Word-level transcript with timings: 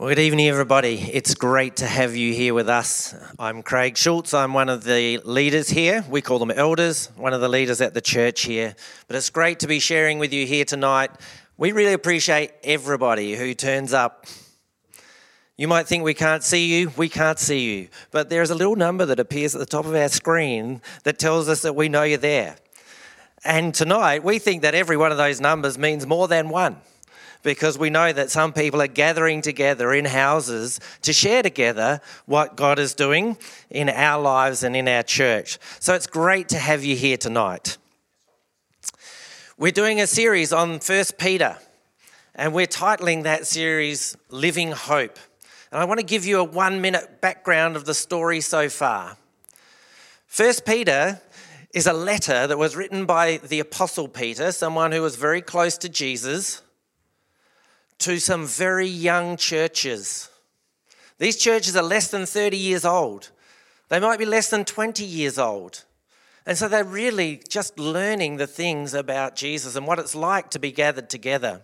Well, 0.00 0.10
good 0.10 0.20
evening, 0.20 0.48
everybody. 0.48 1.00
It's 1.12 1.34
great 1.34 1.74
to 1.78 1.86
have 1.88 2.14
you 2.14 2.32
here 2.32 2.54
with 2.54 2.68
us. 2.68 3.16
I'm 3.36 3.64
Craig 3.64 3.96
Schultz. 3.96 4.32
I'm 4.32 4.54
one 4.54 4.68
of 4.68 4.84
the 4.84 5.18
leaders 5.24 5.68
here. 5.68 6.04
We 6.08 6.22
call 6.22 6.38
them 6.38 6.52
elders, 6.52 7.10
one 7.16 7.34
of 7.34 7.40
the 7.40 7.48
leaders 7.48 7.80
at 7.80 7.94
the 7.94 8.00
church 8.00 8.42
here. 8.42 8.76
But 9.08 9.16
it's 9.16 9.28
great 9.28 9.58
to 9.58 9.66
be 9.66 9.80
sharing 9.80 10.20
with 10.20 10.32
you 10.32 10.46
here 10.46 10.64
tonight. 10.64 11.10
We 11.56 11.72
really 11.72 11.94
appreciate 11.94 12.52
everybody 12.62 13.34
who 13.34 13.54
turns 13.54 13.92
up. 13.92 14.26
You 15.56 15.66
might 15.66 15.88
think 15.88 16.04
we 16.04 16.14
can't 16.14 16.44
see 16.44 16.78
you. 16.78 16.92
We 16.96 17.08
can't 17.08 17.40
see 17.40 17.64
you. 17.64 17.88
But 18.12 18.30
there's 18.30 18.50
a 18.50 18.54
little 18.54 18.76
number 18.76 19.04
that 19.04 19.18
appears 19.18 19.56
at 19.56 19.58
the 19.58 19.66
top 19.66 19.84
of 19.84 19.96
our 19.96 20.08
screen 20.08 20.80
that 21.02 21.18
tells 21.18 21.48
us 21.48 21.62
that 21.62 21.74
we 21.74 21.88
know 21.88 22.04
you're 22.04 22.18
there. 22.18 22.54
And 23.44 23.74
tonight, 23.74 24.22
we 24.22 24.38
think 24.38 24.62
that 24.62 24.76
every 24.76 24.96
one 24.96 25.10
of 25.10 25.18
those 25.18 25.40
numbers 25.40 25.76
means 25.76 26.06
more 26.06 26.28
than 26.28 26.50
one 26.50 26.76
because 27.48 27.78
we 27.78 27.88
know 27.88 28.12
that 28.12 28.30
some 28.30 28.52
people 28.52 28.82
are 28.82 28.86
gathering 28.86 29.40
together 29.40 29.94
in 29.94 30.04
houses 30.04 30.78
to 31.00 31.14
share 31.14 31.42
together 31.42 31.98
what 32.26 32.58
God 32.58 32.78
is 32.78 32.92
doing 32.92 33.38
in 33.70 33.88
our 33.88 34.20
lives 34.20 34.62
and 34.62 34.76
in 34.76 34.86
our 34.86 35.02
church. 35.02 35.58
So 35.80 35.94
it's 35.94 36.06
great 36.06 36.50
to 36.50 36.58
have 36.58 36.84
you 36.84 36.94
here 36.94 37.16
tonight. 37.16 37.78
We're 39.56 39.72
doing 39.72 39.98
a 39.98 40.06
series 40.06 40.52
on 40.52 40.80
First 40.80 41.16
Peter, 41.16 41.56
and 42.34 42.52
we're 42.52 42.66
titling 42.66 43.22
that 43.22 43.46
series 43.46 44.14
Living 44.28 44.72
Hope. 44.72 45.18
And 45.72 45.80
I 45.80 45.86
want 45.86 46.00
to 46.00 46.06
give 46.06 46.26
you 46.26 46.40
a 46.40 46.44
one 46.44 46.82
minute 46.82 47.22
background 47.22 47.76
of 47.76 47.86
the 47.86 47.94
story 47.94 48.42
so 48.42 48.68
far. 48.68 49.16
First 50.26 50.66
Peter 50.66 51.22
is 51.72 51.86
a 51.86 51.94
letter 51.94 52.46
that 52.46 52.58
was 52.58 52.76
written 52.76 53.06
by 53.06 53.38
the 53.38 53.58
Apostle 53.58 54.06
Peter, 54.06 54.52
someone 54.52 54.92
who 54.92 55.00
was 55.00 55.16
very 55.16 55.40
close 55.40 55.78
to 55.78 55.88
Jesus 55.88 56.60
to 57.98 58.18
some 58.18 58.46
very 58.46 58.86
young 58.86 59.36
churches. 59.36 60.28
These 61.18 61.36
churches 61.36 61.76
are 61.76 61.82
less 61.82 62.08
than 62.10 62.26
30 62.26 62.56
years 62.56 62.84
old, 62.84 63.30
they 63.88 64.00
might 64.00 64.18
be 64.18 64.26
less 64.26 64.50
than 64.50 64.64
20 64.64 65.04
years 65.04 65.38
old. 65.38 65.84
And 66.46 66.56
so 66.56 66.66
they're 66.66 66.82
really 66.82 67.42
just 67.46 67.78
learning 67.78 68.38
the 68.38 68.46
things 68.46 68.94
about 68.94 69.36
Jesus 69.36 69.76
and 69.76 69.86
what 69.86 69.98
it's 69.98 70.14
like 70.14 70.48
to 70.50 70.58
be 70.58 70.72
gathered 70.72 71.10
together. 71.10 71.60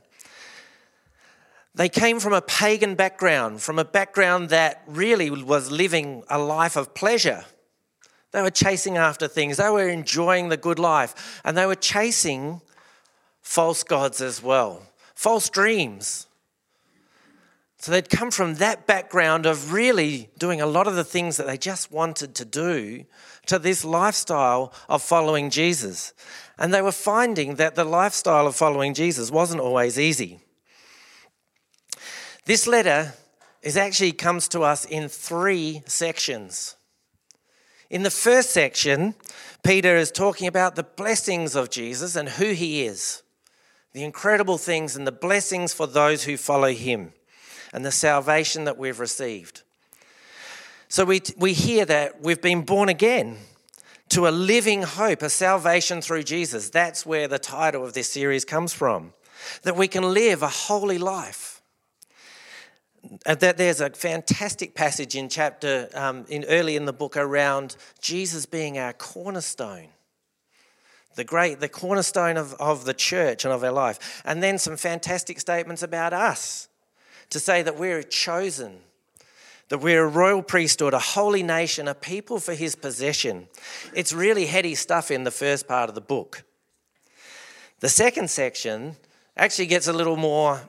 They 1.74 1.88
came 1.88 2.20
from 2.20 2.34
a 2.34 2.42
pagan 2.42 2.94
background, 2.94 3.62
from 3.62 3.78
a 3.78 3.84
background 3.84 4.50
that 4.50 4.82
really 4.86 5.30
was 5.30 5.70
living 5.70 6.22
a 6.28 6.38
life 6.38 6.76
of 6.76 6.92
pleasure. 6.92 7.46
They 8.32 8.42
were 8.42 8.50
chasing 8.50 8.98
after 8.98 9.26
things, 9.26 9.56
they 9.56 9.70
were 9.70 9.88
enjoying 9.88 10.50
the 10.50 10.58
good 10.58 10.78
life, 10.78 11.40
and 11.44 11.56
they 11.56 11.64
were 11.64 11.74
chasing 11.74 12.60
false 13.40 13.82
gods 13.84 14.20
as 14.20 14.42
well 14.42 14.82
false 15.14 15.48
dreams. 15.48 16.26
So 17.84 17.92
they'd 17.92 18.08
come 18.08 18.30
from 18.30 18.54
that 18.54 18.86
background 18.86 19.44
of 19.44 19.74
really 19.74 20.30
doing 20.38 20.62
a 20.62 20.66
lot 20.66 20.86
of 20.86 20.94
the 20.94 21.04
things 21.04 21.36
that 21.36 21.46
they 21.46 21.58
just 21.58 21.92
wanted 21.92 22.34
to 22.36 22.46
do 22.46 23.04
to 23.44 23.58
this 23.58 23.84
lifestyle 23.84 24.72
of 24.88 25.02
following 25.02 25.50
Jesus. 25.50 26.14
And 26.56 26.72
they 26.72 26.80
were 26.80 26.92
finding 26.92 27.56
that 27.56 27.74
the 27.74 27.84
lifestyle 27.84 28.46
of 28.46 28.56
following 28.56 28.94
Jesus 28.94 29.30
wasn't 29.30 29.60
always 29.60 29.98
easy. 29.98 30.40
This 32.46 32.66
letter 32.66 33.12
is 33.60 33.76
actually 33.76 34.12
comes 34.12 34.48
to 34.48 34.62
us 34.62 34.86
in 34.86 35.10
three 35.10 35.82
sections. 35.84 36.76
In 37.90 38.02
the 38.02 38.10
first 38.10 38.48
section, 38.48 39.14
Peter 39.62 39.94
is 39.94 40.10
talking 40.10 40.48
about 40.48 40.74
the 40.74 40.84
blessings 40.84 41.54
of 41.54 41.68
Jesus 41.68 42.16
and 42.16 42.30
who 42.30 42.52
he 42.52 42.86
is 42.86 43.24
the 43.94 44.02
incredible 44.02 44.58
things 44.58 44.96
and 44.96 45.06
the 45.06 45.12
blessings 45.12 45.72
for 45.72 45.86
those 45.86 46.24
who 46.24 46.36
follow 46.36 46.72
him, 46.72 47.12
and 47.74 47.84
the 47.84 47.90
salvation 47.90 48.64
that 48.64 48.78
we've 48.78 49.00
received. 49.00 49.62
So 50.88 51.04
we, 51.04 51.20
we 51.36 51.52
hear 51.52 51.84
that 51.84 52.22
we've 52.22 52.40
been 52.40 52.62
born 52.62 52.88
again 52.88 53.36
to 54.10 54.28
a 54.28 54.30
living 54.30 54.82
hope, 54.82 55.22
a 55.22 55.28
salvation 55.28 56.00
through 56.00 56.22
Jesus. 56.22 56.70
That's 56.70 57.04
where 57.04 57.26
the 57.26 57.40
title 57.40 57.84
of 57.84 57.92
this 57.92 58.08
series 58.08 58.44
comes 58.44 58.72
from. 58.72 59.12
That 59.62 59.76
we 59.76 59.88
can 59.88 60.14
live 60.14 60.42
a 60.42 60.48
holy 60.48 60.98
life. 60.98 61.62
That 63.26 63.58
there's 63.58 63.80
a 63.80 63.90
fantastic 63.90 64.76
passage 64.76 65.16
in 65.16 65.28
chapter 65.28 65.88
um, 65.94 66.26
in 66.28 66.44
early 66.44 66.76
in 66.76 66.84
the 66.84 66.92
book 66.92 67.16
around 67.16 67.76
Jesus 68.00 68.46
being 68.46 68.78
our 68.78 68.92
cornerstone 68.92 69.88
the 71.16 71.22
great, 71.22 71.60
the 71.60 71.68
cornerstone 71.68 72.36
of, 72.36 72.54
of 72.54 72.86
the 72.86 72.92
church 72.92 73.44
and 73.44 73.54
of 73.54 73.62
our 73.62 73.70
life. 73.70 74.20
And 74.24 74.42
then 74.42 74.58
some 74.58 74.76
fantastic 74.76 75.38
statements 75.38 75.80
about 75.80 76.12
us 76.12 76.68
to 77.34 77.40
say 77.40 77.62
that 77.62 77.76
we're 77.76 78.04
chosen, 78.04 78.78
that 79.68 79.78
we're 79.78 80.04
a 80.04 80.08
royal 80.08 80.40
priesthood, 80.40 80.94
a 80.94 81.00
holy 81.00 81.42
nation, 81.42 81.88
a 81.88 81.94
people 81.94 82.38
for 82.38 82.54
his 82.54 82.76
possession. 82.76 83.48
It's 83.92 84.12
really 84.12 84.46
heady 84.46 84.76
stuff 84.76 85.10
in 85.10 85.24
the 85.24 85.32
first 85.32 85.66
part 85.66 85.88
of 85.88 85.96
the 85.96 86.00
book. 86.00 86.44
The 87.80 87.88
second 87.88 88.30
section 88.30 88.94
actually 89.36 89.66
gets 89.66 89.88
a 89.88 89.92
little 89.92 90.16
more 90.16 90.60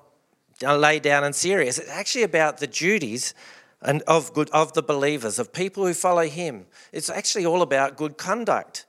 uh, 0.63 0.75
laid 0.75 1.03
down 1.03 1.23
and 1.23 1.35
serious. 1.35 1.77
It's 1.77 1.91
actually 1.91 2.23
about 2.23 2.57
the 2.57 2.65
duties 2.65 3.35
and 3.83 4.01
of 4.07 4.33
good 4.33 4.49
of 4.49 4.73
the 4.73 4.81
believers, 4.81 5.37
of 5.37 5.53
people 5.53 5.85
who 5.85 5.93
follow 5.93 6.23
him. 6.23 6.65
It's 6.91 7.11
actually 7.11 7.45
all 7.45 7.61
about 7.61 7.95
good 7.95 8.17
conduct 8.17 8.87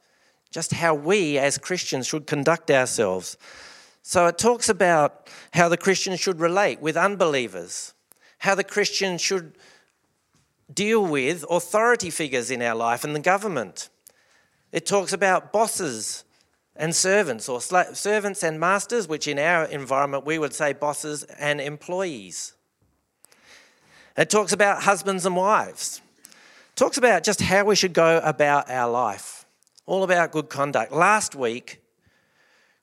just 0.50 0.72
how 0.72 0.94
we 0.94 1.36
as 1.36 1.58
Christians 1.58 2.06
should 2.06 2.26
conduct 2.26 2.70
ourselves. 2.70 3.36
So 4.08 4.28
it 4.28 4.38
talks 4.38 4.68
about 4.68 5.28
how 5.52 5.68
the 5.68 5.76
Christian 5.76 6.16
should 6.16 6.38
relate 6.38 6.80
with 6.80 6.96
unbelievers, 6.96 7.92
how 8.38 8.54
the 8.54 8.62
Christian 8.62 9.18
should 9.18 9.58
deal 10.72 11.04
with 11.04 11.44
authority 11.50 12.10
figures 12.10 12.52
in 12.52 12.62
our 12.62 12.76
life 12.76 13.02
and 13.02 13.16
the 13.16 13.20
government. 13.20 13.88
It 14.70 14.86
talks 14.86 15.12
about 15.12 15.52
bosses 15.52 16.22
and 16.76 16.94
servants, 16.94 17.48
or 17.48 17.60
servants 17.60 18.44
and 18.44 18.60
masters, 18.60 19.08
which 19.08 19.26
in 19.26 19.40
our 19.40 19.64
environment 19.64 20.24
we 20.24 20.38
would 20.38 20.54
say 20.54 20.72
bosses 20.72 21.24
and 21.24 21.60
employees. 21.60 22.54
It 24.16 24.30
talks 24.30 24.52
about 24.52 24.84
husbands 24.84 25.26
and 25.26 25.34
wives. 25.34 26.00
It 26.22 26.76
talks 26.76 26.96
about 26.96 27.24
just 27.24 27.40
how 27.40 27.64
we 27.64 27.74
should 27.74 27.92
go 27.92 28.20
about 28.22 28.70
our 28.70 28.88
life 28.88 29.46
all 29.84 30.04
about 30.04 30.30
good 30.30 30.48
conduct. 30.48 30.92
Last 30.92 31.34
week, 31.34 31.80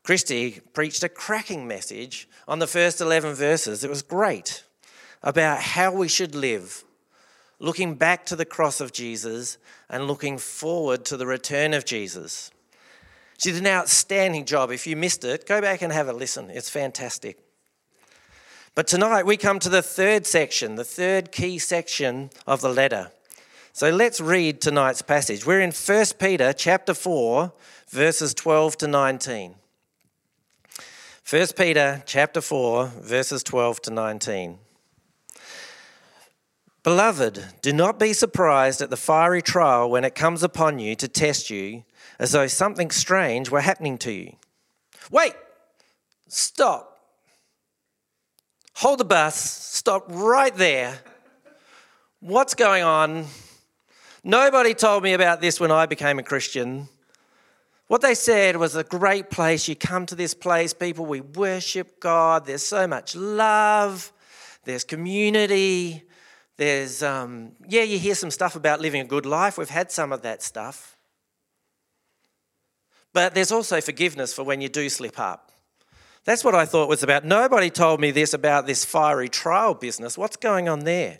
Christy 0.03 0.59
preached 0.73 1.03
a 1.03 1.09
cracking 1.09 1.65
message 1.65 2.27
on 2.45 2.59
the 2.59 2.67
first 2.67 2.99
11 2.99 3.35
verses. 3.35 3.83
It 3.85 3.89
was 3.89 4.01
great 4.01 4.63
about 5.21 5.61
how 5.61 5.93
we 5.93 6.09
should 6.09 6.35
live, 6.35 6.83
looking 7.57 7.95
back 7.95 8.25
to 8.25 8.35
the 8.35 8.43
cross 8.43 8.81
of 8.81 8.91
Jesus 8.91 9.57
and 9.89 10.05
looking 10.05 10.37
forward 10.37 11.05
to 11.05 11.15
the 11.15 11.25
return 11.25 11.73
of 11.73 11.85
Jesus. 11.85 12.51
She 13.37 13.51
did 13.51 13.61
an 13.61 13.67
outstanding 13.67 14.43
job. 14.43 14.71
If 14.71 14.85
you 14.85 14.97
missed 14.97 15.23
it, 15.23 15.47
go 15.47 15.61
back 15.61 15.81
and 15.81 15.93
have 15.93 16.09
a 16.09 16.13
listen. 16.13 16.49
It's 16.49 16.69
fantastic. 16.69 17.39
But 18.75 18.87
tonight 18.87 19.25
we 19.25 19.37
come 19.37 19.59
to 19.59 19.69
the 19.69 19.81
third 19.81 20.25
section, 20.25 20.75
the 20.75 20.83
third 20.83 21.31
key 21.31 21.59
section 21.59 22.29
of 22.45 22.59
the 22.59 22.69
letter. 22.69 23.11
So 23.71 23.89
let's 23.89 24.19
read 24.19 24.59
tonight's 24.59 25.01
passage. 25.01 25.45
We're 25.45 25.61
in 25.61 25.71
1 25.71 26.05
Peter 26.19 26.51
chapter 26.51 26.93
4 26.93 27.53
verses 27.89 28.33
12 28.33 28.77
to 28.77 28.87
19. 28.87 29.55
1 31.29 31.47
Peter 31.55 32.03
chapter 32.05 32.41
4 32.41 32.87
verses 32.99 33.43
12 33.43 33.81
to 33.83 33.91
19. 33.91 34.59
Beloved, 36.83 37.45
do 37.61 37.71
not 37.71 37.97
be 37.97 38.11
surprised 38.11 38.81
at 38.81 38.89
the 38.89 38.97
fiery 38.97 39.41
trial 39.41 39.89
when 39.89 40.03
it 40.03 40.15
comes 40.15 40.43
upon 40.43 40.79
you 40.79 40.95
to 40.95 41.07
test 41.07 41.49
you 41.49 41.85
as 42.19 42.33
though 42.33 42.47
something 42.47 42.91
strange 42.91 43.49
were 43.49 43.61
happening 43.61 43.97
to 43.99 44.11
you. 44.11 44.35
Wait! 45.11 45.33
Stop. 46.27 46.99
Hold 48.75 48.99
the 48.99 49.05
bus. 49.05 49.39
Stop 49.39 50.03
right 50.09 50.53
there. 50.53 50.99
What's 52.19 52.53
going 52.53 52.83
on? 52.83 53.27
Nobody 54.25 54.73
told 54.73 55.03
me 55.03 55.13
about 55.13 55.39
this 55.39 55.57
when 55.57 55.71
I 55.71 55.85
became 55.85 56.19
a 56.19 56.23
Christian. 56.23 56.89
What 57.93 58.01
they 58.01 58.15
said 58.15 58.57
was 58.57 58.75
a 58.75 58.83
great 58.83 59.29
place. 59.29 59.67
You 59.67 59.75
come 59.75 60.07
to 60.07 60.15
this 60.15 60.33
place, 60.33 60.73
people, 60.73 61.05
we 61.05 61.21
worship 61.21 61.99
God. 61.99 62.47
There's 62.47 62.65
so 62.65 62.87
much 62.87 63.15
love, 63.15 64.11
there's 64.63 64.83
community. 64.83 66.01
There's, 66.57 67.03
um, 67.03 67.51
yeah, 67.67 67.83
you 67.83 67.99
hear 67.99 68.15
some 68.15 68.31
stuff 68.31 68.55
about 68.55 68.81
living 68.81 69.01
a 69.01 69.05
good 69.05 69.27
life. 69.27 69.59
We've 69.59 69.69
had 69.69 69.91
some 69.91 70.11
of 70.11 70.23
that 70.23 70.41
stuff. 70.41 70.97
But 73.13 73.35
there's 73.35 73.51
also 73.51 73.79
forgiveness 73.79 74.33
for 74.33 74.41
when 74.41 74.59
you 74.59 74.69
do 74.69 74.89
slip 74.89 75.19
up. 75.19 75.51
That's 76.25 76.43
what 76.43 76.55
I 76.55 76.65
thought 76.65 76.89
was 76.89 77.03
about. 77.03 77.25
Nobody 77.25 77.69
told 77.69 77.99
me 77.99 78.09
this 78.09 78.33
about 78.33 78.65
this 78.65 78.83
fiery 78.83 79.29
trial 79.29 79.75
business. 79.75 80.17
What's 80.17 80.37
going 80.37 80.67
on 80.67 80.79
there? 80.79 81.19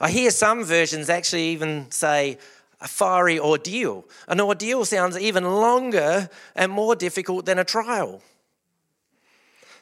I 0.00 0.10
hear 0.10 0.32
some 0.32 0.64
versions 0.64 1.08
actually 1.08 1.50
even 1.50 1.88
say 1.92 2.38
a 2.80 2.88
fiery 2.88 3.38
ordeal. 3.38 4.04
An 4.28 4.40
ordeal 4.40 4.84
sounds 4.84 5.18
even 5.18 5.44
longer 5.44 6.28
and 6.54 6.70
more 6.70 6.94
difficult 6.94 7.46
than 7.46 7.58
a 7.58 7.64
trial. 7.64 8.22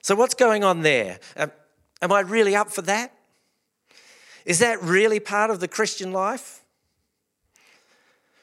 So, 0.02 0.14
what's 0.14 0.34
going 0.34 0.64
on 0.64 0.82
there? 0.82 1.18
A, 1.36 1.50
Am 2.04 2.12
I 2.12 2.20
really 2.20 2.54
up 2.54 2.70
for 2.70 2.82
that? 2.82 3.14
Is 4.44 4.58
that 4.58 4.82
really 4.82 5.20
part 5.20 5.50
of 5.50 5.60
the 5.60 5.68
Christian 5.68 6.12
life? 6.12 6.60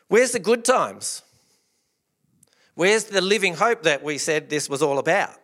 Where's 0.08 0.32
the 0.32 0.40
good 0.40 0.66
times? 0.66 1.22
Where's 2.74 3.04
the 3.04 3.22
living 3.22 3.54
hope 3.54 3.84
that 3.84 4.02
we 4.02 4.18
said 4.18 4.50
this 4.50 4.68
was 4.68 4.82
all 4.82 4.98
about? 4.98 5.36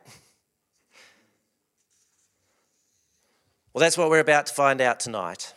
Well, 3.71 3.81
that's 3.81 4.00
what 4.00 4.10
we're 4.10 4.19
about 4.19 4.48
to 4.48 4.53
find 4.56 4.81
out 4.81 5.00
tonight. 5.00 5.53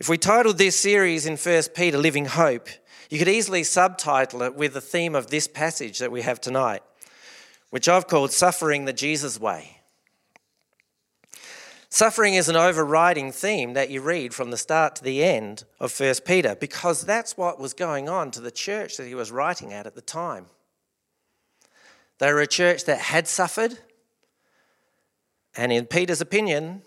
If 0.00 0.08
we 0.08 0.16
titled 0.16 0.56
this 0.56 0.76
series 0.76 1.26
in 1.26 1.36
1 1.36 1.62
Peter 1.74 1.98
Living 1.98 2.24
Hope, 2.24 2.70
you 3.10 3.18
could 3.18 3.28
easily 3.28 3.62
subtitle 3.62 4.40
it 4.40 4.54
with 4.54 4.72
the 4.72 4.80
theme 4.80 5.14
of 5.14 5.26
this 5.26 5.46
passage 5.46 5.98
that 5.98 6.10
we 6.10 6.22
have 6.22 6.40
tonight, 6.40 6.82
which 7.68 7.86
I've 7.86 8.06
called 8.06 8.32
Suffering 8.32 8.86
the 8.86 8.94
Jesus 8.94 9.38
Way. 9.38 9.82
Suffering 11.90 12.32
is 12.32 12.48
an 12.48 12.56
overriding 12.56 13.30
theme 13.30 13.74
that 13.74 13.90
you 13.90 14.00
read 14.00 14.32
from 14.32 14.50
the 14.50 14.56
start 14.56 14.96
to 14.96 15.04
the 15.04 15.22
end 15.22 15.64
of 15.78 16.00
1 16.00 16.14
Peter 16.24 16.54
because 16.54 17.02
that's 17.02 17.36
what 17.36 17.60
was 17.60 17.74
going 17.74 18.08
on 18.08 18.30
to 18.30 18.40
the 18.40 18.50
church 18.50 18.96
that 18.96 19.06
he 19.06 19.14
was 19.14 19.30
writing 19.30 19.70
at 19.70 19.86
at 19.86 19.96
the 19.96 20.00
time. 20.00 20.46
They 22.16 22.32
were 22.32 22.40
a 22.40 22.46
church 22.46 22.86
that 22.86 23.00
had 23.00 23.28
suffered, 23.28 23.80
and 25.54 25.70
in 25.70 25.84
Peter's 25.84 26.22
opinion, 26.22 26.80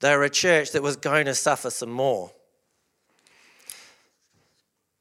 they 0.00 0.16
were 0.16 0.24
a 0.24 0.30
church 0.30 0.72
that 0.72 0.82
was 0.82 0.96
going 0.96 1.26
to 1.26 1.36
suffer 1.36 1.70
some 1.70 1.90
more. 1.90 2.32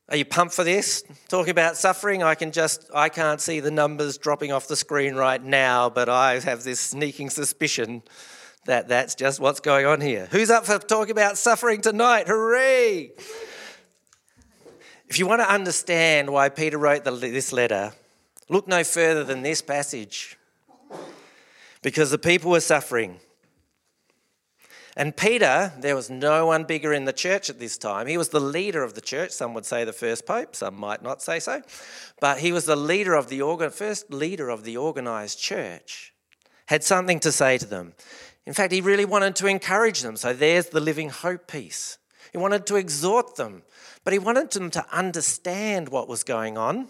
Are 0.09 0.15
you 0.15 0.23
pumped 0.23 0.53
for 0.53 0.63
this? 0.63 1.03
Talking 1.27 1.51
about 1.51 1.75
suffering, 1.75 2.23
I 2.23 2.35
can 2.35 2.53
just 2.53 2.89
I 2.93 3.09
can't 3.09 3.41
see 3.41 3.59
the 3.59 3.71
numbers 3.71 4.17
dropping 4.17 4.53
off 4.53 4.67
the 4.67 4.77
screen 4.77 5.15
right 5.15 5.43
now, 5.43 5.89
but 5.89 6.07
I 6.07 6.39
have 6.39 6.63
this 6.63 6.79
sneaking 6.79 7.29
suspicion 7.29 8.03
that 8.65 8.87
that's 8.87 9.15
just 9.15 9.41
what's 9.41 9.59
going 9.59 9.85
on 9.85 9.99
here. 9.99 10.29
Who's 10.31 10.49
up 10.49 10.65
for 10.65 10.79
talking 10.79 11.11
about 11.11 11.37
suffering 11.37 11.81
tonight? 11.81 12.27
Hooray! 12.27 13.11
If 15.09 15.19
you 15.19 15.27
want 15.27 15.41
to 15.41 15.51
understand 15.51 16.29
why 16.29 16.49
Peter 16.49 16.77
wrote 16.77 17.03
the, 17.03 17.11
this 17.11 17.51
letter, 17.51 17.91
look 18.47 18.65
no 18.67 18.85
further 18.85 19.25
than 19.25 19.41
this 19.41 19.61
passage. 19.61 20.37
Because 21.81 22.11
the 22.11 22.17
people 22.17 22.51
were 22.51 22.61
suffering. 22.61 23.19
And 24.97 25.15
Peter, 25.15 25.73
there 25.77 25.95
was 25.95 26.09
no 26.09 26.47
one 26.47 26.63
bigger 26.63 26.91
in 26.91 27.05
the 27.05 27.13
church 27.13 27.51
at 27.51 27.59
this 27.59 27.77
time. 27.77 28.07
He 28.07 28.17
was 28.17 28.29
the 28.29 28.39
leader 28.39 28.81
of 28.81 28.95
the 28.95 28.99
church. 28.99 29.29
Some 29.29 29.53
would 29.53 29.63
say 29.63 29.83
the 29.83 29.93
first 29.93 30.25
pope, 30.25 30.55
some 30.55 30.75
might 30.75 31.03
not 31.03 31.21
say 31.21 31.39
so. 31.39 31.61
But 32.19 32.39
he 32.39 32.51
was 32.51 32.65
the 32.65 32.75
leader 32.75 33.13
of 33.13 33.29
the 33.29 33.43
organ, 33.43 33.69
first 33.69 34.11
leader 34.11 34.49
of 34.49 34.63
the 34.63 34.75
organized 34.75 35.37
church. 35.37 36.15
Had 36.65 36.83
something 36.83 37.19
to 37.19 37.31
say 37.31 37.59
to 37.59 37.67
them. 37.67 37.93
In 38.47 38.53
fact, 38.53 38.73
he 38.73 38.81
really 38.81 39.05
wanted 39.05 39.35
to 39.35 39.45
encourage 39.45 40.01
them. 40.01 40.17
So 40.17 40.33
there's 40.33 40.69
the 40.69 40.79
living 40.79 41.09
hope 41.09 41.45
piece. 41.45 41.99
He 42.31 42.39
wanted 42.39 42.65
to 42.65 42.75
exhort 42.75 43.35
them, 43.35 43.61
but 44.03 44.13
he 44.13 44.19
wanted 44.19 44.49
them 44.49 44.71
to 44.71 44.85
understand 44.91 45.89
what 45.89 46.07
was 46.07 46.23
going 46.23 46.57
on 46.57 46.87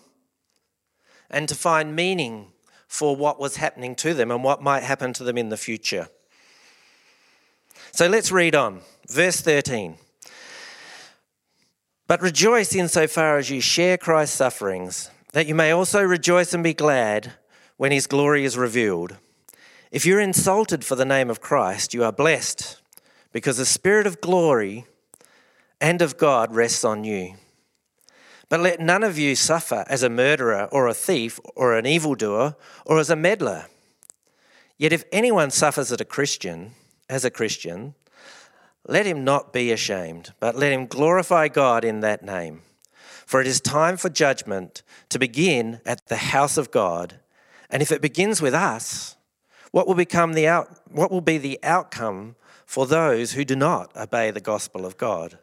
and 1.30 1.50
to 1.50 1.56
find 1.56 1.94
meaning 1.94 2.54
for 2.88 3.18
what 3.18 3.38
was 3.38 3.58
happening 3.58 3.96
to 3.96 4.14
them 4.14 4.32
and 4.32 4.46
what 4.46 4.64
might 4.64 4.84
happen 4.84 5.12
to 5.12 5.26
them 5.26 5.38
in 5.38 5.50
the 5.50 5.58
future. 5.58 6.08
So 7.98 8.06
let's 8.06 8.32
read 8.32 8.54
on. 8.54 8.82
Verse 9.08 9.42
13. 9.42 9.96
But 12.06 12.22
rejoice 12.22 12.76
insofar 12.76 13.40
as 13.40 13.50
you 13.50 13.60
share 13.60 13.98
Christ's 13.98 14.38
sufferings, 14.38 15.10
that 15.34 15.48
you 15.48 15.56
may 15.56 15.72
also 15.72 16.04
rejoice 16.04 16.54
and 16.54 16.64
be 16.64 16.76
glad 16.76 17.34
when 17.78 17.92
his 17.92 18.06
glory 18.06 18.46
is 18.46 18.56
revealed. 18.56 19.18
If 19.90 20.06
you're 20.06 20.20
insulted 20.20 20.86
for 20.86 20.94
the 20.94 21.06
name 21.06 21.32
of 21.32 21.42
Christ, 21.42 21.96
you 21.96 22.04
are 22.04 22.12
blessed, 22.12 22.80
because 23.32 23.58
the 23.58 23.66
Spirit 23.66 24.06
of 24.06 24.22
glory 24.22 24.86
and 25.82 26.00
of 26.00 26.20
God 26.20 26.54
rests 26.54 26.86
on 26.86 27.04
you. 27.04 27.34
But 28.48 28.60
let 28.60 28.80
none 28.80 29.04
of 29.04 29.18
you 29.18 29.36
suffer 29.36 29.86
as 29.88 30.04
a 30.04 30.08
murderer 30.08 30.70
or 30.72 30.86
a 30.86 30.94
thief 30.94 31.40
or 31.56 31.76
an 31.76 31.88
evildoer 31.88 32.58
or 32.86 33.00
as 33.00 33.10
a 33.10 33.16
meddler. 33.16 33.66
Yet 34.78 34.94
if 34.94 35.04
anyone 35.12 35.50
suffers 35.50 35.92
as 35.92 36.00
a 36.00 36.06
Christian, 36.06 36.76
as 37.10 37.26
a 37.26 37.32
Christian, 37.32 37.96
let 38.88 39.06
him 39.06 39.24
not 39.24 39.52
be 39.52 39.72
ashamed, 39.72 40.34
but 40.40 40.56
let 40.56 40.72
him 40.72 40.86
glorify 40.86 41.48
God 41.48 41.84
in 41.84 42.00
that 42.02 42.24
name. 42.24 42.62
For 43.26 43.42
it 43.42 43.48
is 43.48 43.60
time 43.60 43.98
for 43.98 44.10
judgment 44.10 44.82
to 45.10 45.20
begin 45.20 45.82
at 45.86 46.08
the 46.08 46.16
house 46.18 46.58
of 46.58 46.72
God. 46.72 47.20
And 47.70 47.82
if 47.82 47.92
it 47.92 48.02
begins 48.02 48.42
with 48.42 48.54
us, 48.54 49.18
what 49.72 49.88
will 49.88 49.96
become 49.96 50.34
the 50.34 50.48
out, 50.48 50.80
what 50.90 51.12
will 51.12 51.22
be 51.22 51.38
the 51.38 51.60
outcome 51.64 52.36
for 52.66 52.88
those 52.88 53.34
who 53.34 53.44
do 53.44 53.56
not 53.56 53.96
obey 53.98 54.32
the 54.32 54.40
gospel 54.40 54.86
of 54.86 54.98
God? 54.98 55.38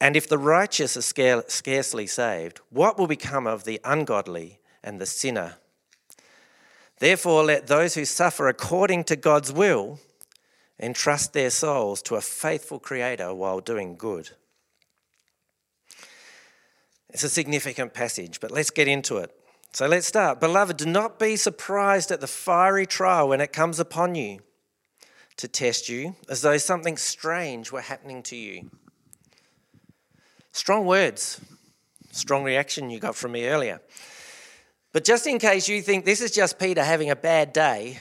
And 0.00 0.16
if 0.16 0.28
the 0.28 0.38
righteous 0.38 0.96
are 0.96 1.42
scarcely 1.48 2.06
saved, 2.06 2.60
what 2.70 2.98
will 2.98 3.06
become 3.06 3.46
of 3.46 3.64
the 3.64 3.80
ungodly 3.84 4.60
and 4.82 5.00
the 5.00 5.06
sinner? 5.06 5.56
Therefore, 6.98 7.42
let 7.44 7.66
those 7.66 7.94
who 7.94 8.04
suffer 8.04 8.46
according 8.48 9.04
to 9.04 9.16
God's 9.16 9.52
will 9.52 9.98
entrust 10.80 11.32
their 11.32 11.50
souls 11.50 12.02
to 12.02 12.16
a 12.16 12.20
faithful 12.20 12.78
Creator 12.78 13.34
while 13.34 13.60
doing 13.60 13.96
good. 13.96 14.30
It's 17.10 17.22
a 17.22 17.28
significant 17.28 17.94
passage, 17.94 18.40
but 18.40 18.50
let's 18.50 18.70
get 18.70 18.88
into 18.88 19.18
it. 19.18 19.30
So 19.72 19.86
let's 19.86 20.06
start. 20.06 20.40
Beloved, 20.40 20.76
do 20.76 20.86
not 20.86 21.18
be 21.18 21.36
surprised 21.36 22.10
at 22.10 22.20
the 22.20 22.26
fiery 22.26 22.86
trial 22.86 23.28
when 23.28 23.40
it 23.40 23.52
comes 23.52 23.78
upon 23.78 24.14
you 24.14 24.40
to 25.36 25.48
test 25.48 25.88
you, 25.88 26.14
as 26.28 26.42
though 26.42 26.58
something 26.58 26.96
strange 26.96 27.72
were 27.72 27.80
happening 27.80 28.22
to 28.24 28.36
you. 28.36 28.70
Strong 30.52 30.86
words, 30.86 31.40
strong 32.12 32.44
reaction 32.44 32.90
you 32.90 33.00
got 33.00 33.16
from 33.16 33.32
me 33.32 33.46
earlier. 33.46 33.80
But 34.92 35.04
just 35.04 35.26
in 35.26 35.40
case 35.40 35.68
you 35.68 35.82
think 35.82 36.04
this 36.04 36.20
is 36.20 36.30
just 36.30 36.60
Peter 36.60 36.84
having 36.84 37.10
a 37.10 37.16
bad 37.16 37.52
day, 37.52 37.98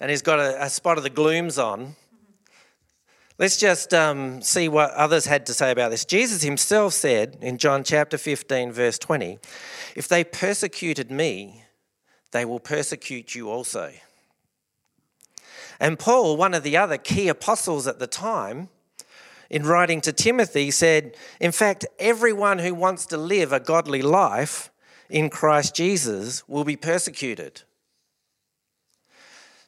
and 0.00 0.10
he's 0.10 0.22
got 0.22 0.38
a, 0.38 0.64
a 0.64 0.70
spot 0.70 0.98
of 0.98 1.04
the 1.04 1.10
glooms 1.10 1.58
on. 1.58 1.96
Let's 3.38 3.58
just 3.58 3.92
um, 3.92 4.40
see 4.40 4.68
what 4.68 4.92
others 4.92 5.26
had 5.26 5.44
to 5.46 5.54
say 5.54 5.70
about 5.70 5.90
this. 5.90 6.06
Jesus 6.06 6.42
himself 6.42 6.94
said 6.94 7.36
in 7.42 7.58
John 7.58 7.84
chapter 7.84 8.16
15, 8.16 8.72
verse 8.72 8.98
20, 8.98 9.38
If 9.94 10.08
they 10.08 10.24
persecuted 10.24 11.10
me, 11.10 11.62
they 12.32 12.46
will 12.46 12.60
persecute 12.60 13.34
you 13.34 13.50
also. 13.50 13.92
And 15.78 15.98
Paul, 15.98 16.38
one 16.38 16.54
of 16.54 16.62
the 16.62 16.78
other 16.78 16.96
key 16.96 17.28
apostles 17.28 17.86
at 17.86 17.98
the 17.98 18.06
time, 18.06 18.70
in 19.50 19.64
writing 19.64 20.00
to 20.00 20.12
Timothy, 20.12 20.70
said, 20.70 21.14
In 21.38 21.52
fact, 21.52 21.84
everyone 21.98 22.58
who 22.58 22.74
wants 22.74 23.04
to 23.06 23.18
live 23.18 23.52
a 23.52 23.60
godly 23.60 24.00
life 24.00 24.70
in 25.10 25.28
Christ 25.28 25.74
Jesus 25.74 26.48
will 26.48 26.64
be 26.64 26.76
persecuted. 26.76 27.62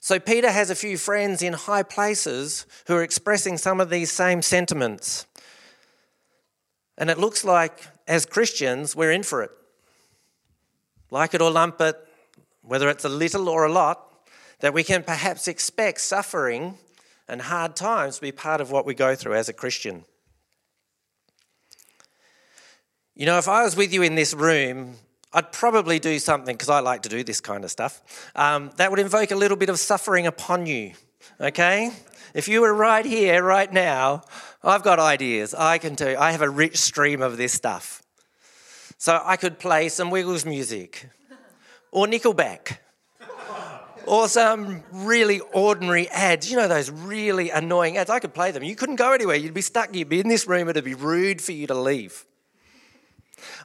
So 0.09 0.19
Peter 0.19 0.50
has 0.50 0.71
a 0.71 0.75
few 0.75 0.97
friends 0.97 1.43
in 1.43 1.53
high 1.53 1.83
places 1.83 2.65
who 2.87 2.95
are 2.95 3.03
expressing 3.03 3.59
some 3.59 3.79
of 3.79 3.91
these 3.91 4.11
same 4.11 4.41
sentiments. 4.41 5.27
And 6.97 7.11
it 7.11 7.19
looks 7.19 7.45
like, 7.45 7.87
as 8.07 8.25
Christians, 8.25 8.97
we're 8.97 9.12
in 9.12 9.23
for 9.23 9.43
it. 9.43 9.50
Like 11.11 11.35
it 11.35 11.43
or 11.43 11.50
lump 11.50 11.79
it, 11.83 11.95
whether 12.62 12.88
it's 12.88 13.05
a 13.05 13.11
little 13.11 13.50
or 13.50 13.67
a 13.67 13.71
lot, 13.71 14.27
that 14.61 14.73
we 14.73 14.83
can 14.83 15.03
perhaps 15.03 15.47
expect 15.47 16.00
suffering 16.00 16.79
and 17.29 17.43
hard 17.43 17.77
times 17.77 18.15
to 18.15 18.23
be 18.23 18.33
part 18.33 18.62
of 18.62 18.71
what 18.71 18.87
we 18.87 18.95
go 18.95 19.15
through 19.15 19.35
as 19.35 19.50
a 19.50 19.53
Christian. 19.53 20.07
You 23.15 23.27
know, 23.27 23.37
if 23.37 23.47
I 23.47 23.62
was 23.62 23.77
with 23.77 23.93
you 23.93 24.00
in 24.00 24.15
this 24.15 24.33
room 24.33 24.95
I'd 25.33 25.53
probably 25.53 25.99
do 25.99 26.19
something, 26.19 26.55
because 26.55 26.71
I 26.71 26.81
like 26.81 27.03
to 27.03 27.09
do 27.09 27.23
this 27.23 27.41
kind 27.41 27.65
of 27.65 27.71
stuff, 27.71 28.03
um, 28.35 28.71
that 28.77 28.91
would 28.91 29.01
invoke 29.01 29.31
a 29.31 29.37
little 29.37 29.57
bit 29.57 29.69
of 29.69 29.79
suffering 29.79 30.27
upon 30.27 30.67
you, 30.67 30.93
okay? 31.41 31.91
If 32.35 32.49
you 32.49 32.61
were 32.63 32.73
right 32.73 33.05
here, 33.05 33.43
right 33.43 33.73
now, 33.73 34.23
I've 34.63 34.83
got 34.83 34.99
ideas. 34.99 35.55
I 35.55 35.79
can 35.79 35.95
do, 35.95 36.17
I 36.19 36.33
have 36.33 36.43
a 36.43 36.51
rich 36.51 36.79
stream 36.79 37.23
of 37.23 37.37
this 37.37 37.53
stuff. 37.53 38.03
So 38.97 39.21
I 39.25 39.37
could 39.37 39.59
play 39.59 39.89
some 39.89 40.11
Wiggles 40.11 40.45
music, 40.45 41.09
or 41.93 42.07
Nickelback, 42.07 42.79
or 44.07 44.27
some 44.29 44.83
really 44.93 45.41
ordinary 45.53 46.09
ads. 46.09 46.51
You 46.51 46.57
know, 46.57 46.67
those 46.67 46.91
really 46.91 47.51
annoying 47.51 47.97
ads. 47.97 48.11
I 48.11 48.19
could 48.19 48.35
play 48.35 48.51
them. 48.51 48.63
You 48.63 48.75
couldn't 48.75 48.97
go 48.97 49.13
anywhere. 49.13 49.37
You'd 49.37 49.55
be 49.55 49.61
stuck. 49.61 49.95
You'd 49.95 50.09
be 50.09 50.21
in 50.21 50.29
this 50.29 50.49
room. 50.49 50.69
It'd 50.69 50.85
be 50.85 50.95
rude 50.95 51.41
for 51.41 51.53
you 51.53 51.67
to 51.67 51.75
leave. 51.75 52.25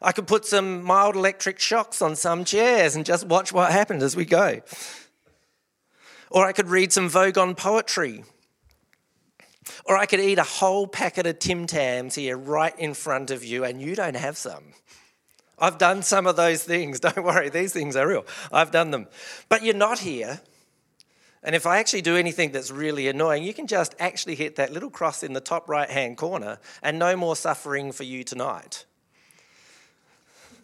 I 0.01 0.11
could 0.11 0.27
put 0.27 0.45
some 0.45 0.83
mild 0.83 1.15
electric 1.15 1.59
shocks 1.59 2.01
on 2.01 2.15
some 2.15 2.45
chairs 2.45 2.95
and 2.95 3.05
just 3.05 3.25
watch 3.27 3.51
what 3.53 3.71
happened 3.71 4.01
as 4.01 4.15
we 4.15 4.25
go. 4.25 4.61
Or 6.29 6.45
I 6.47 6.51
could 6.51 6.69
read 6.69 6.91
some 6.91 7.09
Vogon 7.09 7.55
poetry. 7.55 8.23
Or 9.85 9.97
I 9.97 10.05
could 10.05 10.19
eat 10.19 10.39
a 10.39 10.43
whole 10.43 10.87
packet 10.87 11.25
of 11.27 11.39
Tim 11.39 11.67
Tams 11.67 12.15
here 12.15 12.37
right 12.37 12.77
in 12.79 12.93
front 12.93 13.31
of 13.31 13.43
you 13.43 13.63
and 13.63 13.81
you 13.81 13.95
don't 13.95 14.15
have 14.15 14.37
some. 14.37 14.63
I've 15.59 15.77
done 15.77 16.01
some 16.01 16.27
of 16.27 16.35
those 16.35 16.63
things. 16.63 16.99
Don't 17.01 17.23
worry, 17.23 17.49
these 17.49 17.71
things 17.71 17.95
are 17.95 18.07
real. 18.07 18.25
I've 18.51 18.71
done 18.71 18.91
them. 18.91 19.07
But 19.47 19.63
you're 19.63 19.75
not 19.75 19.99
here. 19.99 20.41
And 21.43 21.55
if 21.55 21.67
I 21.67 21.77
actually 21.79 22.01
do 22.01 22.15
anything 22.15 22.51
that's 22.51 22.71
really 22.71 23.07
annoying, 23.07 23.43
you 23.43 23.53
can 23.53 23.67
just 23.67 23.95
actually 23.99 24.35
hit 24.35 24.55
that 24.55 24.71
little 24.71 24.89
cross 24.89 25.23
in 25.23 25.33
the 25.33 25.41
top 25.41 25.69
right 25.69 25.89
hand 25.89 26.17
corner 26.17 26.57
and 26.81 26.97
no 26.97 27.15
more 27.15 27.35
suffering 27.35 27.91
for 27.91 28.03
you 28.03 28.23
tonight. 28.23 28.85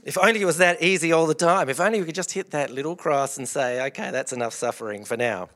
If 0.04 0.18
only 0.18 0.42
it 0.42 0.46
was 0.46 0.58
that 0.58 0.82
easy 0.82 1.12
all 1.12 1.28
the 1.28 1.34
time. 1.34 1.70
If 1.70 1.80
only 1.80 2.00
we 2.00 2.06
could 2.06 2.16
just 2.16 2.32
hit 2.32 2.52
that 2.52 2.72
little 2.72 2.96
cross 2.96 3.38
and 3.38 3.48
say, 3.48 3.86
okay, 3.88 4.12
that's 4.12 4.32
enough 4.32 4.54
suffering 4.54 5.04
for 5.04 5.18
now. 5.18 5.50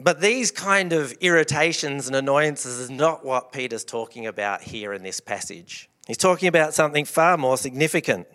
But 0.00 0.20
these 0.20 0.50
kind 0.52 0.92
of 0.92 1.12
irritations 1.20 2.06
and 2.06 2.14
annoyances 2.14 2.78
is 2.78 2.90
not 2.90 3.24
what 3.24 3.52
Peter's 3.52 3.84
talking 3.84 4.26
about 4.26 4.62
here 4.62 4.92
in 4.92 5.02
this 5.02 5.18
passage. 5.18 5.90
He's 6.06 6.16
talking 6.16 6.48
about 6.48 6.72
something 6.72 7.04
far 7.04 7.36
more 7.36 7.56
significant. 7.56 8.28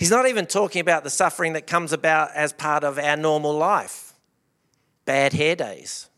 He's 0.00 0.10
not 0.10 0.26
even 0.26 0.46
talking 0.46 0.80
about 0.80 1.04
the 1.04 1.10
suffering 1.10 1.52
that 1.52 1.66
comes 1.66 1.92
about 1.92 2.32
as 2.34 2.52
part 2.52 2.82
of 2.82 2.98
our 2.98 3.16
normal 3.16 3.56
life 3.56 4.04
bad 5.04 5.32
hair 5.32 5.56
days, 5.56 6.10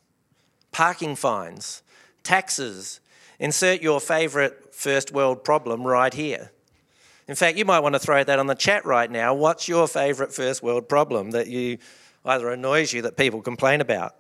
parking 0.72 1.14
fines, 1.14 1.82
taxes. 2.24 2.98
Insert 3.38 3.80
your 3.80 4.00
favourite 4.00 4.74
first 4.74 5.12
world 5.12 5.44
problem 5.44 5.86
right 5.86 6.12
here. 6.12 6.50
In 7.30 7.36
fact, 7.36 7.56
you 7.56 7.64
might 7.64 7.78
want 7.78 7.94
to 7.94 8.00
throw 8.00 8.24
that 8.24 8.40
on 8.40 8.48
the 8.48 8.56
chat 8.56 8.84
right 8.84 9.08
now. 9.08 9.32
What's 9.34 9.68
your 9.68 9.86
favourite 9.86 10.32
first 10.32 10.64
world 10.64 10.88
problem 10.88 11.30
that 11.30 11.46
you 11.46 11.78
either 12.24 12.50
annoys 12.50 12.92
you 12.92 13.02
that 13.02 13.16
people 13.16 13.40
complain 13.40 13.80
about? 13.80 14.16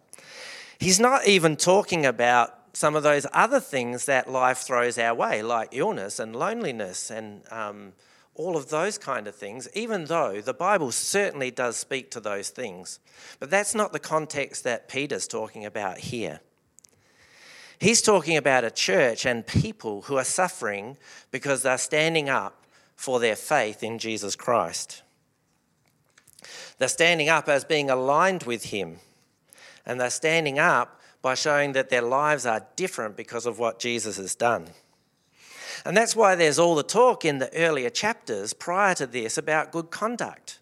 He's 0.78 1.00
not 1.00 1.26
even 1.26 1.56
talking 1.56 2.06
about 2.06 2.54
some 2.72 2.94
of 2.94 3.02
those 3.02 3.26
other 3.32 3.58
things 3.58 4.04
that 4.04 4.30
life 4.30 4.58
throws 4.58 4.96
our 4.96 5.12
way, 5.12 5.42
like 5.42 5.70
illness 5.72 6.20
and 6.20 6.36
loneliness 6.36 7.10
and 7.10 7.42
um, 7.50 7.94
all 8.36 8.56
of 8.56 8.70
those 8.70 8.96
kind 8.96 9.26
of 9.26 9.34
things, 9.34 9.68
even 9.74 10.04
though 10.04 10.40
the 10.40 10.54
Bible 10.54 10.92
certainly 10.92 11.50
does 11.50 11.76
speak 11.76 12.12
to 12.12 12.20
those 12.20 12.50
things. 12.50 13.00
But 13.40 13.50
that's 13.50 13.74
not 13.74 13.92
the 13.92 13.98
context 13.98 14.62
that 14.62 14.88
Peter's 14.88 15.26
talking 15.26 15.64
about 15.64 15.98
here. 15.98 16.42
He's 17.80 18.02
talking 18.02 18.36
about 18.36 18.62
a 18.62 18.70
church 18.70 19.26
and 19.26 19.44
people 19.44 20.02
who 20.02 20.16
are 20.16 20.22
suffering 20.22 20.96
because 21.32 21.62
they're 21.62 21.76
standing 21.76 22.28
up 22.28 22.59
for 23.00 23.18
their 23.18 23.34
faith 23.34 23.82
in 23.82 23.98
Jesus 23.98 24.36
Christ. 24.36 25.02
They're 26.76 26.86
standing 26.86 27.30
up 27.30 27.48
as 27.48 27.64
being 27.64 27.88
aligned 27.88 28.42
with 28.42 28.64
Him, 28.64 28.98
and 29.86 29.98
they're 29.98 30.10
standing 30.10 30.58
up 30.58 31.00
by 31.22 31.32
showing 31.32 31.72
that 31.72 31.88
their 31.88 32.02
lives 32.02 32.44
are 32.44 32.66
different 32.76 33.16
because 33.16 33.46
of 33.46 33.58
what 33.58 33.78
Jesus 33.78 34.18
has 34.18 34.34
done. 34.34 34.66
And 35.86 35.96
that's 35.96 36.14
why 36.14 36.34
there's 36.34 36.58
all 36.58 36.74
the 36.74 36.82
talk 36.82 37.24
in 37.24 37.38
the 37.38 37.50
earlier 37.56 37.88
chapters 37.88 38.52
prior 38.52 38.94
to 38.96 39.06
this 39.06 39.38
about 39.38 39.72
good 39.72 39.90
conduct. 39.90 40.58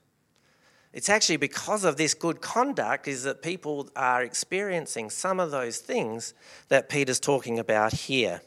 It's 0.92 1.08
actually 1.08 1.38
because 1.38 1.82
of 1.82 1.96
this 1.96 2.14
good 2.14 2.40
conduct 2.40 3.08
is 3.08 3.24
that 3.24 3.42
people 3.42 3.90
are 3.96 4.22
experiencing 4.22 5.10
some 5.10 5.40
of 5.40 5.50
those 5.50 5.78
things 5.78 6.34
that 6.68 6.88
Peter's 6.88 7.18
talking 7.18 7.58
about 7.58 7.92
here. 7.94 8.42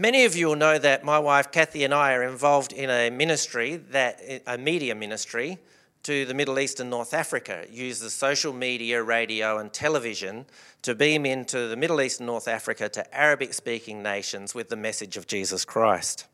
Many 0.00 0.24
of 0.24 0.34
you 0.34 0.46
will 0.46 0.56
know 0.56 0.78
that 0.78 1.04
my 1.04 1.18
wife 1.18 1.52
Kathy 1.52 1.84
and 1.84 1.92
I 1.92 2.14
are 2.14 2.22
involved 2.22 2.72
in 2.72 2.88
a 2.88 3.10
ministry 3.10 3.76
that 3.90 4.18
a 4.46 4.56
media 4.56 4.94
ministry 4.94 5.58
to 6.04 6.24
the 6.24 6.32
Middle 6.32 6.58
East 6.58 6.80
and 6.80 6.88
North 6.88 7.12
Africa. 7.12 7.64
It 7.64 7.68
uses 7.68 8.14
social 8.14 8.54
media, 8.54 9.02
radio, 9.02 9.58
and 9.58 9.70
television 9.70 10.46
to 10.80 10.94
beam 10.94 11.26
into 11.26 11.68
the 11.68 11.76
Middle 11.76 12.00
East 12.00 12.18
and 12.18 12.26
North 12.28 12.48
Africa 12.48 12.88
to 12.88 13.14
Arabic 13.14 13.52
speaking 13.52 14.02
nations 14.02 14.54
with 14.54 14.70
the 14.70 14.76
message 14.76 15.18
of 15.18 15.26
Jesus 15.26 15.66
Christ. 15.66 16.24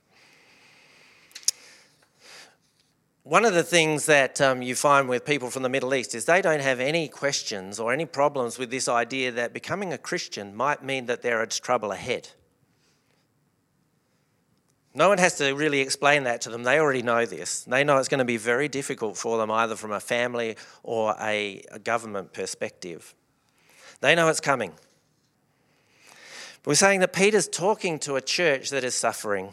One 3.24 3.44
of 3.44 3.52
the 3.52 3.64
things 3.64 4.06
that 4.06 4.40
um, 4.40 4.62
you 4.62 4.76
find 4.76 5.08
with 5.08 5.24
people 5.24 5.50
from 5.50 5.64
the 5.64 5.68
Middle 5.68 5.92
East 5.92 6.14
is 6.14 6.26
they 6.26 6.40
don't 6.40 6.62
have 6.62 6.78
any 6.78 7.08
questions 7.08 7.80
or 7.80 7.92
any 7.92 8.06
problems 8.06 8.60
with 8.60 8.70
this 8.70 8.86
idea 8.86 9.32
that 9.32 9.52
becoming 9.52 9.92
a 9.92 9.98
Christian 9.98 10.54
might 10.54 10.84
mean 10.84 11.06
that 11.06 11.22
there 11.22 11.42
is 11.42 11.58
trouble 11.58 11.90
ahead. 11.90 12.28
No 14.96 15.10
one 15.10 15.18
has 15.18 15.36
to 15.36 15.52
really 15.52 15.80
explain 15.80 16.24
that 16.24 16.40
to 16.40 16.50
them. 16.50 16.62
They 16.62 16.80
already 16.80 17.02
know 17.02 17.26
this. 17.26 17.64
They 17.64 17.84
know 17.84 17.98
it's 17.98 18.08
going 18.08 18.20
to 18.20 18.24
be 18.24 18.38
very 18.38 18.66
difficult 18.66 19.18
for 19.18 19.36
them, 19.36 19.50
either 19.50 19.76
from 19.76 19.92
a 19.92 20.00
family 20.00 20.56
or 20.82 21.14
a, 21.20 21.62
a 21.70 21.78
government 21.78 22.32
perspective. 22.32 23.14
They 24.00 24.14
know 24.14 24.28
it's 24.28 24.40
coming. 24.40 24.72
We're 26.64 26.76
saying 26.76 27.00
that 27.00 27.12
Peter's 27.12 27.46
talking 27.46 27.98
to 28.00 28.16
a 28.16 28.22
church 28.22 28.70
that 28.70 28.84
is 28.84 28.94
suffering 28.94 29.52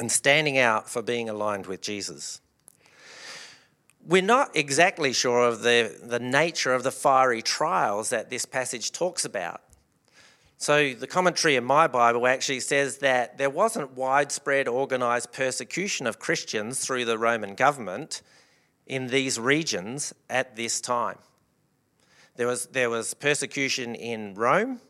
and 0.00 0.10
standing 0.10 0.58
out 0.58 0.90
for 0.90 1.02
being 1.02 1.28
aligned 1.28 1.66
with 1.66 1.80
Jesus. 1.80 2.40
We're 4.04 4.22
not 4.22 4.56
exactly 4.56 5.12
sure 5.12 5.46
of 5.46 5.62
the, 5.62 5.96
the 6.02 6.18
nature 6.18 6.74
of 6.74 6.82
the 6.82 6.90
fiery 6.90 7.42
trials 7.42 8.10
that 8.10 8.28
this 8.28 8.44
passage 8.44 8.90
talks 8.90 9.24
about. 9.24 9.60
So, 10.62 10.94
the 10.94 11.08
commentary 11.08 11.56
in 11.56 11.64
my 11.64 11.88
Bible 11.88 12.24
actually 12.24 12.60
says 12.60 12.98
that 12.98 13.36
there 13.36 13.50
wasn't 13.50 13.96
widespread 13.96 14.68
organised 14.68 15.32
persecution 15.32 16.06
of 16.06 16.20
Christians 16.20 16.78
through 16.78 17.04
the 17.04 17.18
Roman 17.18 17.56
government 17.56 18.22
in 18.86 19.08
these 19.08 19.40
regions 19.40 20.14
at 20.30 20.54
this 20.54 20.80
time. 20.80 21.18
There 22.36 22.46
was, 22.46 22.66
there 22.66 22.90
was 22.90 23.12
persecution 23.12 23.96
in 23.96 24.34
Rome 24.34 24.80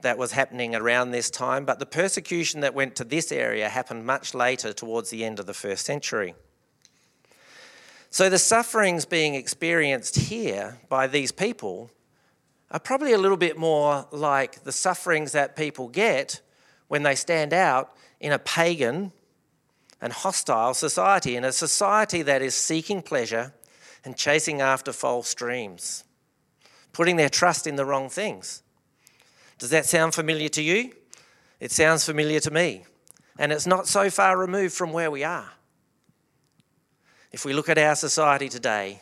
that 0.00 0.18
was 0.18 0.32
happening 0.32 0.74
around 0.74 1.12
this 1.12 1.30
time, 1.30 1.64
but 1.64 1.78
the 1.78 1.86
persecution 1.86 2.58
that 2.62 2.74
went 2.74 2.96
to 2.96 3.04
this 3.04 3.30
area 3.30 3.68
happened 3.68 4.04
much 4.04 4.34
later, 4.34 4.72
towards 4.72 5.10
the 5.10 5.24
end 5.24 5.38
of 5.38 5.46
the 5.46 5.54
first 5.54 5.86
century. 5.86 6.34
So, 8.10 8.28
the 8.28 8.40
sufferings 8.40 9.04
being 9.04 9.36
experienced 9.36 10.16
here 10.16 10.80
by 10.88 11.06
these 11.06 11.30
people 11.30 11.92
are 12.74 12.80
probably 12.80 13.12
a 13.12 13.18
little 13.18 13.36
bit 13.36 13.56
more 13.56 14.04
like 14.10 14.64
the 14.64 14.72
sufferings 14.72 15.30
that 15.30 15.54
people 15.54 15.86
get 15.86 16.40
when 16.88 17.04
they 17.04 17.14
stand 17.14 17.52
out 17.52 17.96
in 18.18 18.32
a 18.32 18.38
pagan 18.38 19.12
and 20.00 20.12
hostile 20.12 20.74
society, 20.74 21.36
in 21.36 21.44
a 21.44 21.52
society 21.52 22.20
that 22.22 22.42
is 22.42 22.52
seeking 22.52 23.00
pleasure 23.00 23.54
and 24.04 24.16
chasing 24.16 24.60
after 24.60 24.92
false 24.92 25.32
dreams, 25.34 26.02
putting 26.92 27.14
their 27.14 27.28
trust 27.28 27.68
in 27.68 27.76
the 27.76 27.84
wrong 27.84 28.08
things. 28.08 28.64
Does 29.58 29.70
that 29.70 29.86
sound 29.86 30.12
familiar 30.12 30.48
to 30.48 30.62
you? 30.62 30.94
It 31.60 31.70
sounds 31.70 32.04
familiar 32.04 32.40
to 32.40 32.50
me. 32.50 32.86
And 33.38 33.52
it's 33.52 33.68
not 33.68 33.86
so 33.86 34.10
far 34.10 34.36
removed 34.36 34.74
from 34.74 34.92
where 34.92 35.12
we 35.12 35.22
are. 35.22 35.48
If 37.30 37.44
we 37.44 37.52
look 37.52 37.68
at 37.68 37.78
our 37.78 37.94
society 37.94 38.48
today, 38.48 39.00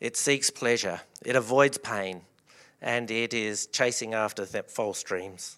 it 0.00 0.16
seeks 0.16 0.50
pleasure, 0.50 1.02
it 1.24 1.36
avoids 1.36 1.78
pain, 1.78 2.22
and 2.82 3.10
it 3.10 3.32
is 3.32 3.68
chasing 3.68 4.12
after 4.12 4.44
false 4.44 5.02
dreams. 5.02 5.56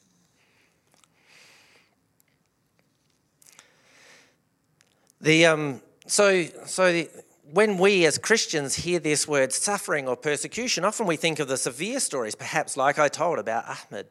The, 5.22 5.46
um, 5.46 5.80
so, 6.06 6.44
so 6.66 7.04
when 7.50 7.78
we 7.78 8.04
as 8.04 8.18
Christians 8.18 8.74
hear 8.74 8.98
this 8.98 9.26
word 9.26 9.54
suffering 9.54 10.06
or 10.06 10.16
persecution, 10.16 10.84
often 10.84 11.06
we 11.06 11.16
think 11.16 11.38
of 11.38 11.48
the 11.48 11.56
severe 11.56 11.98
stories, 11.98 12.34
perhaps 12.34 12.76
like 12.76 12.98
I 12.98 13.08
told 13.08 13.38
about 13.38 13.64
Ahmed. 13.66 14.06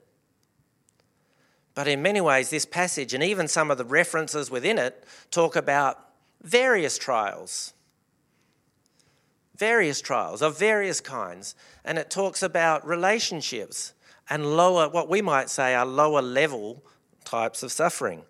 But 1.76 1.88
in 1.88 2.02
many 2.02 2.20
ways, 2.20 2.50
this 2.50 2.66
passage 2.66 3.14
and 3.14 3.24
even 3.24 3.48
some 3.48 3.70
of 3.70 3.78
the 3.78 3.86
references 3.86 4.50
within 4.50 4.80
it 4.80 5.06
talk 5.30 5.56
about 5.56 6.00
various 6.42 6.98
trials 6.98 7.74
various 9.56 10.02
trials 10.02 10.42
of 10.42 10.58
various 10.58 11.00
kinds, 11.00 11.56
and 11.86 11.98
it 11.98 12.10
talks 12.10 12.42
about 12.42 12.86
relationships 12.86 13.94
and 14.30 14.56
lower, 14.56 14.90
what 14.90 15.10
we 15.10 15.22
might 15.22 15.50
say 15.50 15.76
are 15.76 15.86
lower 15.86 16.22
level 16.22 16.84
types 17.26 17.64
of 17.64 17.72
suffering, 17.72 18.24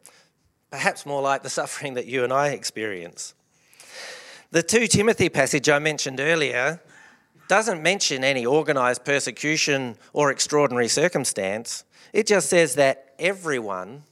perhaps 0.71 1.05
more 1.05 1.21
like 1.21 1.43
the 1.43 1.49
suffering 1.61 1.93
that 1.93 2.05
you 2.05 2.23
and 2.23 2.33
I 2.33 2.49
experience. 2.49 3.33
The 4.51 4.63
2 4.63 4.87
Timothy 4.87 5.29
passage 5.29 5.69
I 5.69 5.79
mentioned 5.79 6.19
earlier 6.19 6.79
doesn't 7.47 7.81
mention 7.81 8.23
any 8.23 8.45
organised 8.45 9.03
persecution 9.03 9.97
or 10.13 10.31
extraordinary 10.31 10.87
circumstance. 10.87 11.83
It 12.13 12.27
just 12.27 12.49
says 12.49 12.75
that 12.75 13.13
everyone 13.19 14.03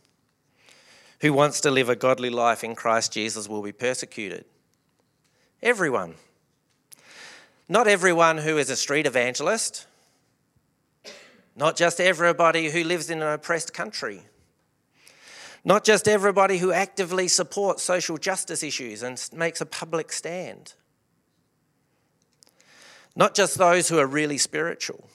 who 1.21 1.33
wants 1.33 1.61
to 1.61 1.71
live 1.71 1.89
a 1.89 1.95
godly 1.95 2.29
life 2.29 2.63
in 2.63 2.75
Christ 2.75 3.13
Jesus 3.13 3.47
will 3.47 3.61
be 3.61 3.71
persecuted. 3.71 4.45
Everyone. 5.61 6.15
Not 7.71 7.87
everyone 7.87 8.39
who 8.39 8.57
is 8.57 8.69
a 8.69 8.75
street 8.75 9.05
evangelist, 9.05 9.87
not 11.55 11.77
just 11.77 12.01
everybody 12.01 12.69
who 12.69 12.83
lives 12.83 13.09
in 13.09 13.21
an 13.21 13.31
oppressed 13.31 13.73
country, 13.73 14.23
not 15.63 15.85
just 15.85 16.05
everybody 16.05 16.57
who 16.57 16.73
actively 16.73 17.29
supports 17.29 17.81
social 17.81 18.17
justice 18.17 18.61
issues 18.61 19.03
and 19.03 19.25
makes 19.33 19.61
a 19.61 19.65
public 19.65 20.11
stand, 20.11 20.73
not 23.15 23.35
just 23.35 23.57
those 23.57 23.87
who 23.87 23.97
are 23.99 24.05
really 24.05 24.37
spiritual, 24.37 25.07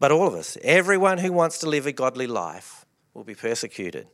but 0.00 0.10
all 0.10 0.26
of 0.26 0.32
us. 0.32 0.56
Everyone 0.62 1.18
who 1.18 1.34
wants 1.34 1.58
to 1.58 1.68
live 1.68 1.84
a 1.84 1.92
godly 1.92 2.26
life 2.26 2.86
will 3.12 3.24
be 3.24 3.34
persecuted. 3.34 4.06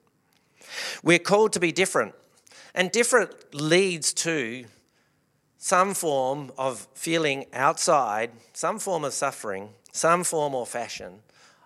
We're 1.05 1.21
called 1.21 1.53
to 1.53 1.61
be 1.61 1.71
different, 1.71 2.17
and 2.75 2.91
different 2.91 3.55
leads 3.55 4.13
to 4.15 4.65
some 5.69 5.93
form 5.93 6.51
of 6.57 6.89
feeling 6.95 7.45
outside, 7.53 8.31
some 8.55 8.79
form 8.79 9.05
of 9.05 9.13
suffering, 9.13 9.69
some 9.93 10.25
form 10.25 10.55
or 10.55 10.65
fashion 10.65 11.21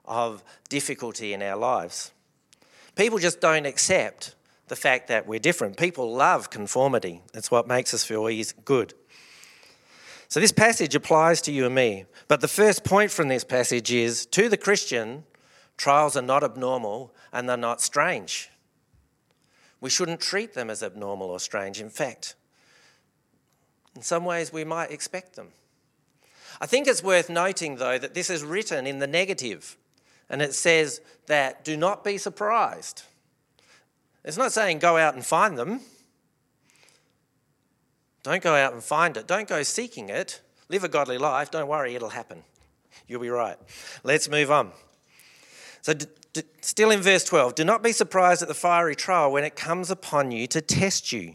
of 0.04 0.42
difficulty 0.68 1.32
in 1.32 1.40
our 1.40 1.54
lives. 1.54 2.11
People 2.97 3.18
just 3.18 3.40
don't 3.40 3.64
accept 3.64 4.35
the 4.66 4.75
fact 4.75 5.06
that 5.06 5.28
we're 5.28 5.38
different. 5.38 5.76
People 5.76 6.12
love 6.12 6.50
conformity, 6.50 7.23
it's 7.32 7.49
what 7.49 7.68
makes 7.68 7.94
us 7.94 8.02
feel 8.02 8.28
good. 8.64 8.92
So, 10.26 10.40
this 10.40 10.50
passage 10.50 10.97
applies 10.97 11.40
to 11.42 11.52
you 11.52 11.66
and 11.66 11.75
me. 11.76 12.06
But 12.26 12.40
the 12.40 12.49
first 12.49 12.82
point 12.82 13.12
from 13.12 13.28
this 13.28 13.44
passage 13.44 13.92
is 13.92 14.26
to 14.26 14.49
the 14.49 14.56
Christian, 14.56 15.23
trials 15.76 16.16
are 16.16 16.23
not 16.23 16.42
abnormal 16.42 17.14
and 17.32 17.49
they're 17.49 17.56
not 17.56 17.80
strange. 17.80 18.50
We 19.80 19.90
shouldn't 19.90 20.21
treat 20.21 20.54
them 20.54 20.71
as 20.71 20.82
abnormal 20.82 21.30
or 21.30 21.38
strange. 21.38 21.80
In 21.80 21.88
fact, 21.88 22.35
in 23.94 24.02
some 24.02 24.25
ways, 24.25 24.52
we 24.52 24.64
might 24.64 24.90
expect 24.90 25.37
them. 25.37 25.49
I 26.61 26.66
think 26.66 26.87
it's 26.87 27.02
worth 27.02 27.28
noting, 27.28 27.76
though, 27.76 27.99
that 27.99 28.14
this 28.14 28.30
is 28.30 28.44
written 28.44 28.87
in 28.87 28.99
the 28.99 29.06
negative, 29.06 29.76
and 30.30 30.40
it 30.40 30.54
says 30.54 31.00
that 31.26 31.64
do 31.64 31.76
not 31.76 32.04
be 32.04 32.18
surprised. 32.18 33.02
It's 34.25 34.37
not 34.37 34.52
saying 34.52 34.78
go 34.78 34.96
out 34.96 35.14
and 35.14 35.25
find 35.25 35.58
them. 35.58 35.80
Don't 38.22 38.42
go 38.42 38.54
out 38.54 38.72
and 38.72 38.82
find 38.82 39.16
it. 39.16 39.26
Don't 39.26 39.49
go 39.49 39.62
seeking 39.62 40.08
it. 40.08 40.40
Live 40.68 40.84
a 40.84 40.88
godly 40.88 41.18
life. 41.18 41.50
Don't 41.50 41.68
worry, 41.68 41.94
it'll 41.94 42.11
happen. 42.11 42.44
You'll 43.08 43.20
be 43.20 43.28
right. 43.28 43.56
Let's 44.04 44.28
move 44.28 44.50
on. 44.50 44.70
So, 45.82 45.92
d- 45.94 46.06
d- 46.32 46.42
still 46.61 46.92
in 46.92 47.00
verse 47.00 47.25
12, 47.25 47.56
do 47.56 47.64
not 47.64 47.82
be 47.82 47.90
surprised 47.90 48.40
at 48.40 48.49
the 48.49 48.54
fiery 48.54 48.94
trial 48.94 49.32
when 49.32 49.42
it 49.42 49.56
comes 49.56 49.90
upon 49.90 50.30
you 50.30 50.46
to 50.46 50.61
test 50.61 51.11
you 51.11 51.34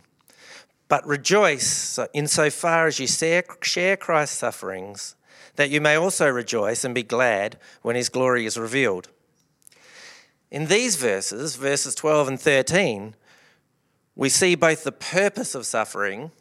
but 0.88 1.06
rejoice 1.06 2.00
insofar 2.14 2.88
as 2.88 3.00
you 3.00 3.08
share 3.08 3.98
Christ's 3.98 4.38
sufferings, 4.38 5.16
that 5.56 5.70
you 5.70 5.82
may 5.82 5.96
also 5.96 6.30
rejoice 6.30 6.84
and 6.84 6.96
be 6.96 7.04
glad 7.04 7.58
when 7.82 7.96
his 7.96 8.10
glory 8.10 8.46
is 8.46 8.58
revealed. 8.58 9.10
In 10.50 10.68
these 10.68 10.96
verses, 10.96 11.56
verses 11.56 11.94
12 11.96 12.28
and 12.30 12.40
13, 12.40 13.16
we 14.16 14.30
see 14.30 14.56
both 14.56 14.84
the 14.84 14.92
purpose 14.92 15.56
of 15.56 15.66
suffering 15.66 16.32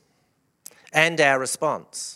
and 0.93 1.21
our 1.21 1.39
response. 1.39 2.16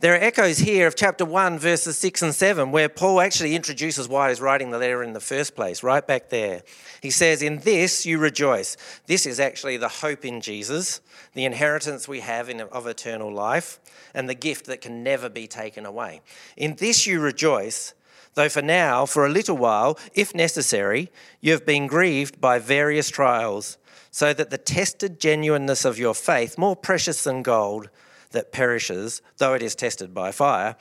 There 0.00 0.14
are 0.14 0.16
echoes 0.16 0.56
here 0.56 0.86
of 0.86 0.96
chapter 0.96 1.26
1, 1.26 1.58
verses 1.58 1.98
6 1.98 2.22
and 2.22 2.34
7, 2.34 2.72
where 2.72 2.88
Paul 2.88 3.20
actually 3.20 3.54
introduces 3.54 4.08
why 4.08 4.30
he's 4.30 4.40
writing 4.40 4.70
the 4.70 4.78
letter 4.78 5.02
in 5.02 5.12
the 5.12 5.20
first 5.20 5.54
place, 5.54 5.82
right 5.82 6.06
back 6.06 6.30
there. 6.30 6.62
He 7.02 7.10
says, 7.10 7.42
In 7.42 7.58
this 7.58 8.06
you 8.06 8.16
rejoice. 8.16 8.78
This 9.04 9.26
is 9.26 9.38
actually 9.38 9.76
the 9.76 9.88
hope 9.88 10.24
in 10.24 10.40
Jesus, 10.40 11.02
the 11.34 11.44
inheritance 11.44 12.08
we 12.08 12.20
have 12.20 12.48
in, 12.48 12.62
of 12.62 12.86
eternal 12.86 13.30
life, 13.30 13.78
and 14.14 14.26
the 14.26 14.34
gift 14.34 14.64
that 14.66 14.80
can 14.80 15.02
never 15.02 15.28
be 15.28 15.46
taken 15.46 15.84
away. 15.84 16.22
In 16.56 16.76
this 16.76 17.06
you 17.06 17.20
rejoice, 17.20 17.92
though 18.32 18.48
for 18.48 18.62
now, 18.62 19.04
for 19.04 19.26
a 19.26 19.30
little 19.30 19.58
while, 19.58 19.98
if 20.14 20.34
necessary, 20.34 21.10
you 21.42 21.52
have 21.52 21.66
been 21.66 21.86
grieved 21.86 22.40
by 22.40 22.58
various 22.58 23.10
trials, 23.10 23.76
so 24.10 24.32
that 24.32 24.48
the 24.48 24.56
tested 24.56 25.20
genuineness 25.20 25.84
of 25.84 25.98
your 25.98 26.14
faith, 26.14 26.56
more 26.56 26.74
precious 26.74 27.22
than 27.22 27.42
gold, 27.42 27.90
that 28.30 28.52
perishes, 28.52 29.22
though 29.38 29.54
it 29.54 29.62
is 29.62 29.74
tested 29.74 30.14
by 30.14 30.32
fire, 30.32 30.76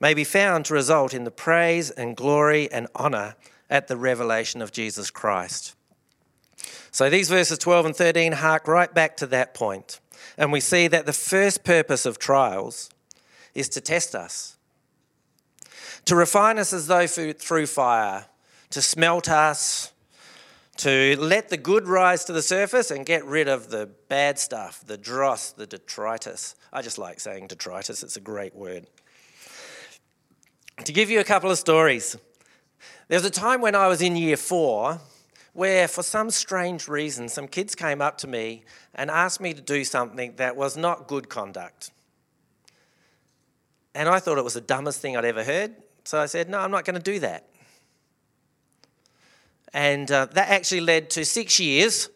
may 0.00 0.14
be 0.14 0.24
found 0.24 0.64
to 0.64 0.74
result 0.74 1.14
in 1.14 1.24
the 1.24 1.30
praise 1.30 1.90
and 1.90 2.16
glory 2.16 2.70
and 2.72 2.88
honour 2.96 3.36
at 3.68 3.88
the 3.88 3.96
revelation 3.96 4.62
of 4.62 4.72
Jesus 4.72 5.10
Christ. 5.10 5.74
So 6.90 7.08
these 7.08 7.28
verses 7.28 7.58
12 7.58 7.86
and 7.86 7.96
13 7.96 8.32
hark 8.32 8.66
right 8.66 8.92
back 8.92 9.16
to 9.18 9.26
that 9.28 9.54
point, 9.54 10.00
and 10.36 10.52
we 10.52 10.60
see 10.60 10.88
that 10.88 11.06
the 11.06 11.12
first 11.12 11.64
purpose 11.64 12.04
of 12.04 12.18
trials 12.18 12.90
is 13.54 13.68
to 13.70 13.80
test 13.80 14.14
us, 14.14 14.56
to 16.04 16.16
refine 16.16 16.58
us 16.58 16.72
as 16.72 16.86
though 16.86 17.06
through 17.06 17.66
fire, 17.66 18.26
to 18.70 18.82
smelt 18.82 19.28
us, 19.28 19.92
to 20.80 21.14
let 21.18 21.50
the 21.50 21.58
good 21.58 21.86
rise 21.86 22.24
to 22.24 22.32
the 22.32 22.40
surface 22.40 22.90
and 22.90 23.04
get 23.04 23.22
rid 23.26 23.48
of 23.48 23.68
the 23.68 23.86
bad 24.08 24.38
stuff, 24.38 24.82
the 24.86 24.96
dross, 24.96 25.52
the 25.52 25.66
detritus. 25.66 26.54
I 26.72 26.80
just 26.80 26.96
like 26.96 27.20
saying 27.20 27.48
detritus, 27.48 28.02
it's 28.02 28.16
a 28.16 28.20
great 28.20 28.54
word. 28.54 28.86
To 30.84 30.92
give 30.92 31.10
you 31.10 31.20
a 31.20 31.24
couple 31.24 31.50
of 31.50 31.58
stories, 31.58 32.16
there 33.08 33.16
was 33.18 33.26
a 33.26 33.30
time 33.30 33.60
when 33.60 33.74
I 33.74 33.88
was 33.88 34.00
in 34.00 34.16
year 34.16 34.38
four 34.38 35.00
where, 35.52 35.86
for 35.86 36.02
some 36.02 36.30
strange 36.30 36.88
reason, 36.88 37.28
some 37.28 37.46
kids 37.46 37.74
came 37.74 38.00
up 38.00 38.16
to 38.18 38.26
me 38.26 38.64
and 38.94 39.10
asked 39.10 39.40
me 39.40 39.52
to 39.52 39.60
do 39.60 39.84
something 39.84 40.34
that 40.36 40.56
was 40.56 40.78
not 40.78 41.06
good 41.06 41.28
conduct. 41.28 41.90
And 43.94 44.08
I 44.08 44.18
thought 44.18 44.38
it 44.38 44.44
was 44.44 44.54
the 44.54 44.62
dumbest 44.62 45.00
thing 45.00 45.14
I'd 45.14 45.26
ever 45.26 45.44
heard. 45.44 45.74
So 46.04 46.18
I 46.18 46.26
said, 46.26 46.48
No, 46.48 46.60
I'm 46.60 46.70
not 46.70 46.86
going 46.86 46.96
to 46.96 47.02
do 47.02 47.18
that. 47.18 47.49
And 49.72 50.10
uh, 50.10 50.26
that 50.26 50.48
actually 50.48 50.80
led 50.80 51.10
to 51.10 51.24
six 51.24 51.60
years 51.60 52.08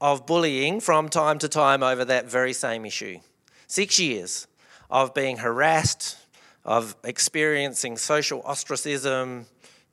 of 0.00 0.26
bullying 0.26 0.80
from 0.80 1.08
time 1.08 1.38
to 1.38 1.48
time 1.48 1.82
over 1.82 2.04
that 2.04 2.30
very 2.30 2.52
same 2.52 2.84
issue. 2.84 3.18
Six 3.66 3.98
years 3.98 4.46
of 4.90 5.14
being 5.14 5.38
harassed, 5.38 6.16
of 6.64 6.96
experiencing 7.04 7.96
social 7.96 8.42
ostracism, 8.44 9.46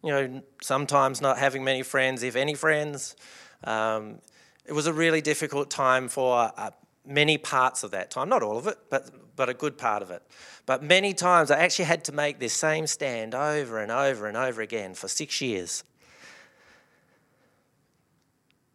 you 0.04 0.10
know, 0.10 0.42
sometimes 0.62 1.22
not 1.22 1.38
having 1.38 1.64
many 1.64 1.84
friends, 1.84 2.24
if 2.24 2.36
any 2.36 2.54
friends. 2.54 3.16
Um, 3.64 4.20
it 4.66 4.74
was 4.74 4.88
a 4.88 4.94
really 4.94 5.22
difficult 5.22 5.70
time 5.70 6.08
for 6.08 6.52
uh, 6.58 6.72
many 7.06 7.38
parts 7.38 7.84
of 7.84 7.92
that 7.92 8.12
time, 8.12 8.30
not 8.30 8.44
all 8.44 8.58
of 8.58 8.68
it, 8.68 8.78
but, 8.90 9.10
but 9.36 9.50
a 9.50 9.54
good 9.54 9.78
part 9.78 10.02
of 10.02 10.12
it. 10.12 10.22
But 10.66 10.84
many 10.84 11.14
times 11.14 11.52
I 11.52 11.60
actually 11.60 11.86
had 11.86 12.04
to 12.06 12.12
make 12.12 12.40
this 12.40 12.54
same 12.54 12.88
stand 12.88 13.36
over 13.36 13.80
and 13.80 13.92
over 13.92 14.28
and 14.28 14.38
over 14.38 14.62
again 14.62 14.94
for 14.94 15.08
six 15.08 15.42
years. 15.42 15.84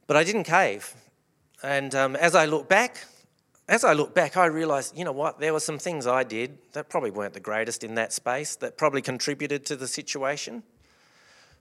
But 0.06 0.16
I 0.16 0.24
didn't 0.24 0.44
cave. 0.44 0.94
And 1.62 1.94
um, 1.94 2.16
as 2.16 2.34
I 2.34 2.44
look 2.44 2.68
back, 2.68 3.04
as 3.68 3.82
I 3.82 3.94
look 3.94 4.14
back, 4.14 4.36
I 4.36 4.46
realised, 4.46 4.96
you 4.96 5.04
know 5.04 5.12
what, 5.12 5.40
there 5.40 5.52
were 5.52 5.60
some 5.60 5.78
things 5.78 6.06
I 6.06 6.22
did 6.22 6.58
that 6.72 6.88
probably 6.88 7.10
weren't 7.10 7.34
the 7.34 7.40
greatest 7.40 7.82
in 7.82 7.96
that 7.96 8.12
space, 8.12 8.54
that 8.56 8.78
probably 8.78 9.02
contributed 9.02 9.66
to 9.66 9.76
the 9.76 9.88
situation. 9.88 10.62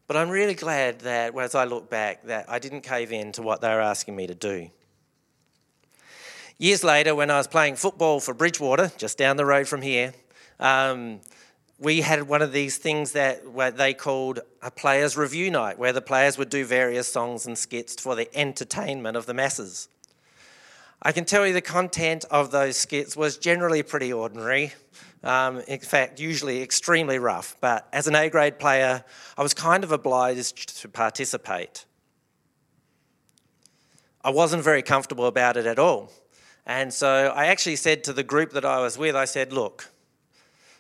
But 0.08 0.18
I'm 0.18 0.30
really 0.30 0.54
glad 0.54 1.00
that 1.00 1.36
as 1.36 1.56
I 1.56 1.64
look 1.64 1.90
back, 1.90 2.26
that 2.26 2.46
I 2.48 2.60
didn't 2.60 2.82
cave 2.82 3.12
in 3.12 3.32
to 3.34 3.42
what 3.42 3.62
they 3.62 3.70
were 3.70 3.82
asking 3.82 4.16
me 4.16 4.28
to 4.28 4.36
do. 4.36 4.70
Years 6.60 6.84
later, 6.84 7.16
when 7.16 7.32
I 7.32 7.38
was 7.38 7.48
playing 7.48 7.76
football 7.76 8.20
for 8.20 8.34
Bridgewater, 8.36 8.92
just 8.98 9.18
down 9.18 9.36
the 9.36 9.46
road 9.46 9.68
from 9.68 9.82
here, 9.82 10.14
um, 10.60 11.22
we 11.78 12.02
had 12.02 12.24
one 12.24 12.42
of 12.42 12.54
these 12.54 12.78
things 12.78 13.12
that 13.12 13.48
what 13.48 13.78
they 13.78 13.94
called 13.94 14.40
a 14.62 14.72
players' 14.72 15.18
revue 15.18 15.52
night, 15.52 15.78
where 15.78 15.92
the 15.94 16.02
players 16.02 16.38
would 16.38 16.50
do 16.50 16.66
various 16.66 17.08
songs 17.08 17.46
and 17.46 17.58
skits 17.58 18.02
for 18.02 18.16
the 18.16 18.34
entertainment 18.38 19.18
of 19.18 19.26
the 19.26 19.34
masses. 19.34 19.90
I 21.02 21.12
can 21.12 21.26
tell 21.26 21.46
you 21.46 21.54
the 21.54 21.62
content 21.62 22.26
of 22.32 22.52
those 22.52 22.78
skits 22.78 23.16
was 23.16 23.38
generally 23.38 23.84
pretty 23.84 24.12
ordinary. 24.12 24.74
Um, 25.24 25.62
in 25.68 25.80
fact, 25.80 26.20
usually 26.20 26.62
extremely 26.62 27.20
rough. 27.20 27.58
But 27.60 27.88
as 27.92 28.08
an 28.08 28.16
A 28.16 28.30
grade 28.30 28.58
player, 28.60 29.04
I 29.38 29.44
was 29.44 29.54
kind 29.54 29.84
of 29.84 29.92
obliged 29.92 30.80
to 30.82 30.88
participate. 30.88 31.86
I 34.24 34.30
wasn't 34.30 34.64
very 34.64 34.82
comfortable 34.82 35.26
about 35.26 35.58
it 35.58 35.66
at 35.66 35.78
all. 35.78 36.12
And 36.66 36.94
so 36.94 37.34
I 37.36 37.48
actually 37.48 37.76
said 37.76 38.04
to 38.06 38.14
the 38.14 38.24
group 38.24 38.52
that 38.52 38.66
I 38.66 38.80
was 38.80 38.98
with, 38.98 39.16
I 39.16 39.26
said, 39.26 39.52
look, 39.52 39.92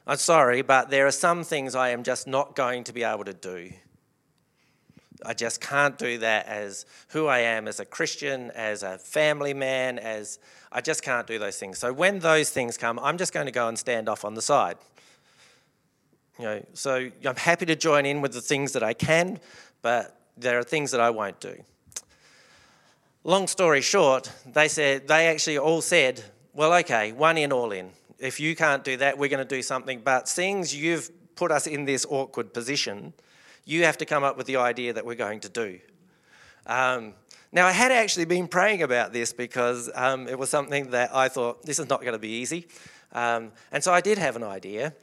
I'm 0.08 0.18
sorry, 0.18 0.62
but 0.62 0.90
there 0.90 1.08
are 1.08 1.12
some 1.12 1.44
things 1.44 1.74
I 1.74 1.90
am 1.90 2.04
just 2.04 2.28
not 2.28 2.56
going 2.56 2.84
to 2.86 2.94
be 2.94 3.04
able 3.04 3.24
to 3.24 3.34
do. 3.34 3.72
I 5.26 5.34
just 5.34 5.62
can't 5.62 5.98
do 5.98 6.20
that 6.20 6.46
as 6.46 6.86
who 7.10 7.26
I 7.26 7.40
am 7.40 7.68
as 7.68 7.80
a 7.80 7.86
Christian, 7.86 8.52
as 8.52 8.84
a 8.84 9.00
family 9.00 9.54
man, 9.54 9.98
as 9.98 10.38
I 10.72 10.82
just 10.82 11.02
can't 11.02 11.26
do 11.26 11.40
those 11.40 11.58
things. 11.58 11.80
So 11.80 11.92
when 11.92 12.20
those 12.20 12.52
things 12.52 12.78
come, 12.78 13.00
I'm 13.00 13.18
just 13.18 13.34
going 13.34 13.48
to 13.48 13.52
go 13.52 13.68
and 13.68 13.80
stand 13.80 14.08
off 14.08 14.24
on 14.24 14.36
the 14.36 14.42
side. 14.42 14.78
You 16.38 16.46
know, 16.46 16.66
so 16.74 17.10
I'm 17.24 17.36
happy 17.38 17.66
to 17.66 17.76
join 17.76 18.06
in 18.06 18.22
with 18.22 18.34
the 18.34 18.42
things 18.42 18.74
that 18.74 18.84
I 18.84 18.94
can, 18.94 19.40
but 19.82 20.20
there 20.38 20.60
are 20.60 20.64
things 20.64 20.92
that 20.92 21.00
I 21.00 21.10
won't 21.10 21.40
do. 21.40 21.64
Long 23.24 23.48
story 23.48 23.82
short, 23.82 24.32
they 24.46 24.68
said 24.68 25.08
they 25.08 25.28
actually 25.28 25.58
all 25.58 25.82
said, 25.82 26.24
"Well, 26.54 26.74
okay, 26.74 27.12
one 27.14 27.38
in, 27.38 27.52
all 27.52 27.72
in." 27.72 27.90
If 28.20 28.40
you 28.40 28.56
can't 28.56 28.84
do 28.84 28.98
that, 28.98 29.18
we're 29.18 29.30
going 29.30 29.46
to 29.46 29.56
do 29.56 29.62
something. 29.62 30.02
But 30.04 30.28
seeing 30.28 30.62
as 30.62 30.76
you've 30.76 31.10
put 31.36 31.52
us 31.52 31.68
in 31.68 31.86
this 31.86 32.06
awkward 32.10 32.54
position, 32.54 33.14
you 33.66 33.84
have 33.84 33.98
to 33.98 34.06
come 34.06 34.24
up 34.24 34.38
with 34.38 34.48
the 34.48 34.58
idea 34.58 34.94
that 34.94 35.06
we're 35.06 35.16
going 35.16 35.40
to 35.42 35.50
do. 35.50 35.80
Um, 36.66 37.14
now, 37.52 37.68
I 37.68 37.72
had 37.72 37.92
actually 37.92 38.26
been 38.26 38.48
praying 38.48 38.84
about 38.84 39.14
this 39.14 39.32
because 39.32 39.90
um, 39.96 40.28
it 40.28 40.38
was 40.38 40.50
something 40.50 40.92
that 40.92 41.16
I 41.16 41.30
thought 41.30 41.66
this 41.66 41.80
is 41.80 41.90
not 41.90 42.02
going 42.02 42.14
to 42.14 42.20
be 42.20 42.30
easy. 42.30 42.68
Um, 43.14 43.54
and 43.72 43.84
so 43.84 43.94
I 43.94 44.02
did 44.02 44.18
have 44.18 44.36
an 44.36 44.44
idea. 44.44 44.94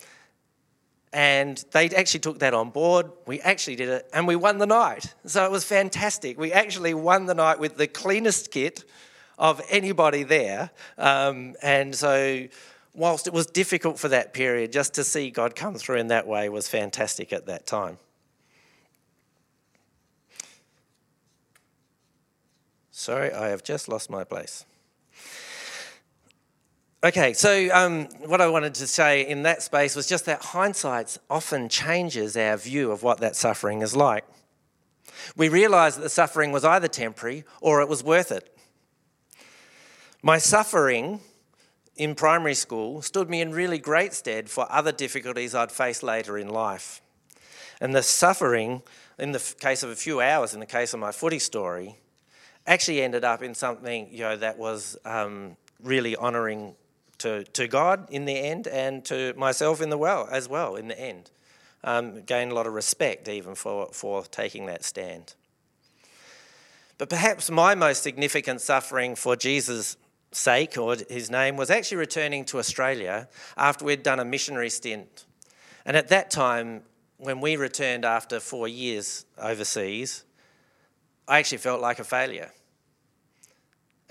And 1.15 1.63
they 1.73 1.89
actually 1.91 2.21
took 2.21 2.39
that 2.39 2.55
on 2.55 2.71
board. 2.71 3.11
We 3.27 3.41
actually 3.41 3.77
did 3.77 3.89
it 3.89 4.09
and 4.15 4.27
we 4.27 4.37
won 4.37 4.59
the 4.59 4.67
night. 4.67 5.15
So 5.27 5.45
it 5.45 5.51
was 5.51 5.65
fantastic. 5.65 6.39
We 6.39 6.53
actually 6.53 6.95
won 6.95 7.27
the 7.27 7.35
night 7.35 7.59
with 7.59 7.77
the 7.77 7.87
cleanest 7.87 8.51
kit 8.51 8.85
of 9.39 9.61
anybody 9.69 10.23
there. 10.23 10.71
Um, 10.97 11.55
and 11.63 11.95
so, 11.95 12.49
whilst 12.95 13.27
it 13.27 13.33
was 13.33 13.47
difficult 13.47 13.99
for 13.99 14.09
that 14.09 14.33
period, 14.33 14.73
just 14.73 14.95
to 14.95 15.05
see 15.05 15.31
God 15.31 15.55
come 15.57 15.75
through 15.75 15.97
in 15.97 16.09
that 16.09 16.27
way 16.27 16.49
was 16.49 16.69
fantastic 16.69 17.33
at 17.33 17.47
that 17.47 17.67
time. 17.67 17.99
Sorry, 22.91 23.33
I 23.33 23.49
have 23.49 23.65
just 23.65 23.89
lost 23.89 24.11
my 24.11 24.23
place. 24.23 24.65
Okay, 27.05 27.33
so 27.33 27.69
um, 27.73 28.05
what 28.27 28.41
I 28.41 28.47
wanted 28.47 28.75
to 28.75 28.87
say 28.87 29.27
in 29.27 29.43
that 29.43 29.61
space 29.61 29.97
was 29.97 30.07
just 30.07 30.25
that 30.27 30.41
hindsight 30.41 31.19
often 31.29 31.69
changes 31.69 32.37
our 32.37 32.57
view 32.57 32.93
of 32.93 33.03
what 33.03 33.19
that 33.19 33.35
suffering 33.35 33.83
is 33.83 33.97
like. 33.97 34.25
We 35.37 35.49
realise 35.49 35.97
that 35.97 36.03
the 36.03 36.09
suffering 36.09 36.53
was 36.53 36.65
either 36.65 36.87
temporary 36.87 37.43
or 37.61 37.81
it 37.81 37.89
was 37.89 38.05
worth 38.05 38.31
it. 38.31 38.57
My 40.23 40.39
suffering 40.39 41.19
in 42.03 42.17
primary 42.17 42.55
school 42.55 43.01
stood 43.01 43.31
me 43.31 43.41
in 43.41 43.53
really 43.53 43.79
great 43.79 44.13
stead 44.13 44.51
for 44.51 44.67
other 44.71 44.91
difficulties 44.91 45.55
I'd 45.55 45.71
face 45.71 46.03
later 46.03 46.37
in 46.37 46.49
life. 46.49 47.01
And 47.81 47.95
the 47.95 48.03
suffering, 48.03 48.83
in 49.19 49.31
the 49.33 49.55
case 49.61 49.85
of 49.85 49.91
a 49.91 49.95
few 49.95 50.21
hours, 50.21 50.53
in 50.53 50.61
the 50.61 50.67
case 50.67 50.93
of 50.95 51.01
my 51.01 51.13
footy 51.13 51.39
story, 51.39 51.99
actually 52.67 53.03
ended 53.03 53.25
up 53.25 53.43
in 53.43 53.55
something 53.55 54.09
you 54.11 54.21
know, 54.21 54.37
that 54.37 54.59
was 54.59 54.97
um, 55.05 55.57
really 55.81 56.17
honouring 56.17 56.75
to, 57.19 57.45
to 57.45 57.69
God 57.69 58.09
in 58.11 58.25
the 58.25 58.37
end 58.37 58.67
and 58.67 59.05
to 59.05 59.33
myself 59.37 59.81
in 59.81 59.89
the 59.89 59.99
well 59.99 60.29
as 60.31 60.49
well 60.49 60.75
in 60.75 60.89
the 60.89 60.99
end. 60.99 61.31
Um, 61.85 62.23
gained 62.23 62.53
a 62.53 62.55
lot 62.55 62.67
of 62.67 62.73
respect 62.73 63.29
even 63.29 63.55
for, 63.55 63.89
for 63.93 64.25
taking 64.25 64.67
that 64.67 64.85
stand. 64.85 65.35
But 66.99 67.09
perhaps 67.09 67.51
my 67.51 67.75
most 67.75 68.03
significant 68.03 68.61
suffering 68.61 69.17
for 69.17 69.35
Jesus' 69.35 69.97
sake 70.33 70.79
or 70.79 70.97
his 71.09 71.31
name 71.31 71.57
was 71.57 71.71
actually 71.71 71.99
returning 71.99 72.45
to 72.47 72.59
Australia 72.59 73.29
after 73.57 73.85
we'd 73.85 74.03
done 74.03 74.19
a 74.19 74.25
missionary 74.25 74.71
stint. 74.71 75.27
And 75.85 75.97
at 75.97 76.09
that 76.09 76.31
time, 76.31 76.83
when 77.19 77.41
we 77.41 77.57
returned 77.57 78.05
after 78.05 78.41
four 78.41 78.67
years 78.67 79.25
overseas, 79.39 80.25
I 81.29 81.39
actually 81.39 81.59
felt 81.59 81.81
like 81.81 81.99
a 81.99 82.05
failure 82.05 82.51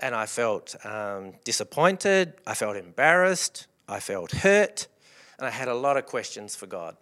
and 0.02 0.16
I 0.16 0.26
felt 0.26 0.74
um, 0.84 1.34
disappointed, 1.44 2.34
I 2.44 2.54
felt 2.54 2.76
embarrassed, 2.76 3.68
I 3.88 4.00
felt 4.00 4.32
hurt, 4.32 4.88
and 5.38 5.46
I 5.46 5.50
had 5.50 5.68
a 5.68 5.74
lot 5.74 5.96
of 5.96 6.06
questions 6.06 6.56
for 6.56 6.66
God. 6.66 6.96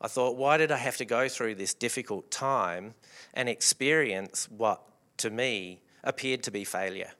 I 0.00 0.08
thought, 0.08 0.36
why 0.36 0.58
did 0.58 0.70
I 0.70 0.76
have 0.76 0.98
to 0.98 1.06
go 1.06 1.26
through 1.28 1.54
this 1.54 1.72
difficult 1.72 2.30
time 2.30 2.94
and 3.32 3.48
experience 3.48 4.46
what 4.50 4.82
to 5.16 5.30
me 5.30 5.80
appeared 6.02 6.42
to 6.42 6.50
be 6.50 6.64
failure? 6.64 7.12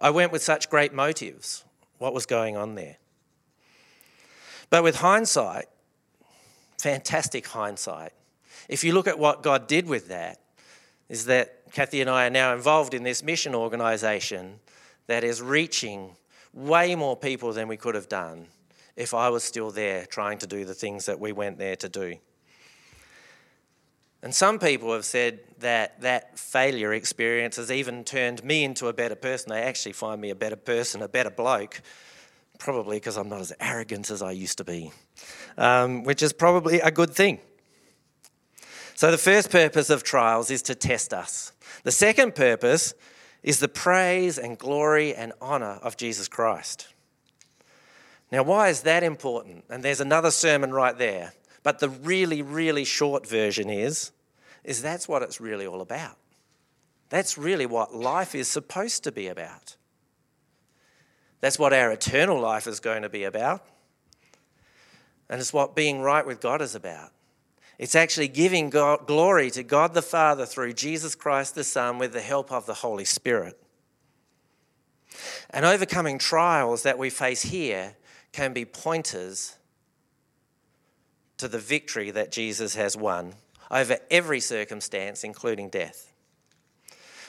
I 0.00 0.10
went 0.10 0.32
with 0.32 0.42
such 0.42 0.68
great 0.68 0.92
motives. 0.92 1.64
What 1.98 2.12
was 2.12 2.26
going 2.26 2.56
on 2.56 2.74
there? 2.74 2.96
But 4.68 4.82
with 4.82 4.96
hindsight, 4.96 5.66
fantastic 6.78 7.46
hindsight, 7.46 8.12
if 8.68 8.84
you 8.84 8.92
look 8.92 9.06
at 9.06 9.18
what 9.18 9.42
God 9.42 9.66
did 9.66 9.86
with 9.86 10.08
that, 10.08 10.40
is 11.08 11.26
that 11.26 11.72
Kathy 11.72 12.00
and 12.00 12.10
I 12.10 12.26
are 12.26 12.30
now 12.30 12.54
involved 12.54 12.94
in 12.94 13.02
this 13.02 13.22
mission 13.22 13.54
organisation 13.54 14.60
that 15.06 15.24
is 15.24 15.40
reaching 15.40 16.16
way 16.52 16.94
more 16.94 17.16
people 17.16 17.52
than 17.52 17.68
we 17.68 17.76
could 17.76 17.94
have 17.94 18.08
done 18.08 18.46
if 18.96 19.14
I 19.14 19.28
was 19.28 19.44
still 19.44 19.70
there 19.70 20.06
trying 20.06 20.38
to 20.38 20.46
do 20.46 20.64
the 20.64 20.74
things 20.74 21.06
that 21.06 21.20
we 21.20 21.32
went 21.32 21.58
there 21.58 21.76
to 21.76 21.88
do. 21.88 22.16
And 24.26 24.34
some 24.34 24.58
people 24.58 24.92
have 24.92 25.04
said 25.04 25.38
that 25.60 26.00
that 26.00 26.36
failure 26.36 26.92
experience 26.92 27.54
has 27.58 27.70
even 27.70 28.02
turned 28.02 28.42
me 28.42 28.64
into 28.64 28.88
a 28.88 28.92
better 28.92 29.14
person. 29.14 29.50
They 29.50 29.62
actually 29.62 29.92
find 29.92 30.20
me 30.20 30.30
a 30.30 30.34
better 30.34 30.56
person, 30.56 31.00
a 31.00 31.06
better 31.06 31.30
bloke, 31.30 31.80
probably 32.58 32.96
because 32.96 33.16
I'm 33.16 33.28
not 33.28 33.40
as 33.40 33.52
arrogant 33.60 34.10
as 34.10 34.22
I 34.22 34.32
used 34.32 34.58
to 34.58 34.64
be, 34.64 34.90
um, 35.56 36.02
which 36.02 36.24
is 36.24 36.32
probably 36.32 36.80
a 36.80 36.90
good 36.90 37.10
thing. 37.14 37.38
So, 38.96 39.12
the 39.12 39.16
first 39.16 39.48
purpose 39.48 39.90
of 39.90 40.02
trials 40.02 40.50
is 40.50 40.60
to 40.62 40.74
test 40.74 41.14
us. 41.14 41.52
The 41.84 41.92
second 41.92 42.34
purpose 42.34 42.94
is 43.44 43.60
the 43.60 43.68
praise 43.68 44.40
and 44.40 44.58
glory 44.58 45.14
and 45.14 45.34
honor 45.40 45.78
of 45.84 45.96
Jesus 45.96 46.26
Christ. 46.26 46.88
Now, 48.32 48.42
why 48.42 48.70
is 48.70 48.80
that 48.80 49.04
important? 49.04 49.66
And 49.70 49.84
there's 49.84 50.00
another 50.00 50.32
sermon 50.32 50.72
right 50.72 50.98
there. 50.98 51.32
But 51.62 51.78
the 51.78 51.88
really, 51.88 52.42
really 52.42 52.84
short 52.84 53.24
version 53.28 53.70
is, 53.70 54.10
is 54.66 54.82
that's 54.82 55.08
what 55.08 55.22
it's 55.22 55.40
really 55.40 55.66
all 55.66 55.80
about. 55.80 56.16
That's 57.08 57.38
really 57.38 57.66
what 57.66 57.94
life 57.94 58.34
is 58.34 58.48
supposed 58.48 59.04
to 59.04 59.12
be 59.12 59.28
about. 59.28 59.76
That's 61.40 61.58
what 61.58 61.72
our 61.72 61.92
eternal 61.92 62.40
life 62.40 62.66
is 62.66 62.80
going 62.80 63.02
to 63.02 63.08
be 63.08 63.22
about. 63.22 63.64
And 65.30 65.40
it's 65.40 65.52
what 65.52 65.76
being 65.76 66.00
right 66.00 66.26
with 66.26 66.40
God 66.40 66.60
is 66.60 66.74
about. 66.74 67.12
It's 67.78 67.94
actually 67.94 68.28
giving 68.28 68.70
God, 68.70 69.06
glory 69.06 69.50
to 69.52 69.62
God 69.62 69.94
the 69.94 70.02
Father 70.02 70.46
through 70.46 70.72
Jesus 70.72 71.14
Christ 71.14 71.54
the 71.54 71.62
Son 71.62 71.98
with 71.98 72.12
the 72.12 72.20
help 72.20 72.50
of 72.50 72.66
the 72.66 72.74
Holy 72.74 73.04
Spirit. 73.04 73.60
And 75.50 75.64
overcoming 75.64 76.18
trials 76.18 76.82
that 76.82 76.98
we 76.98 77.10
face 77.10 77.42
here 77.42 77.94
can 78.32 78.52
be 78.52 78.64
pointers 78.64 79.56
to 81.36 81.46
the 81.46 81.58
victory 81.58 82.10
that 82.10 82.32
Jesus 82.32 82.74
has 82.74 82.96
won 82.96 83.34
over 83.70 83.98
every 84.10 84.40
circumstance, 84.40 85.24
including 85.24 85.68
death. 85.68 86.12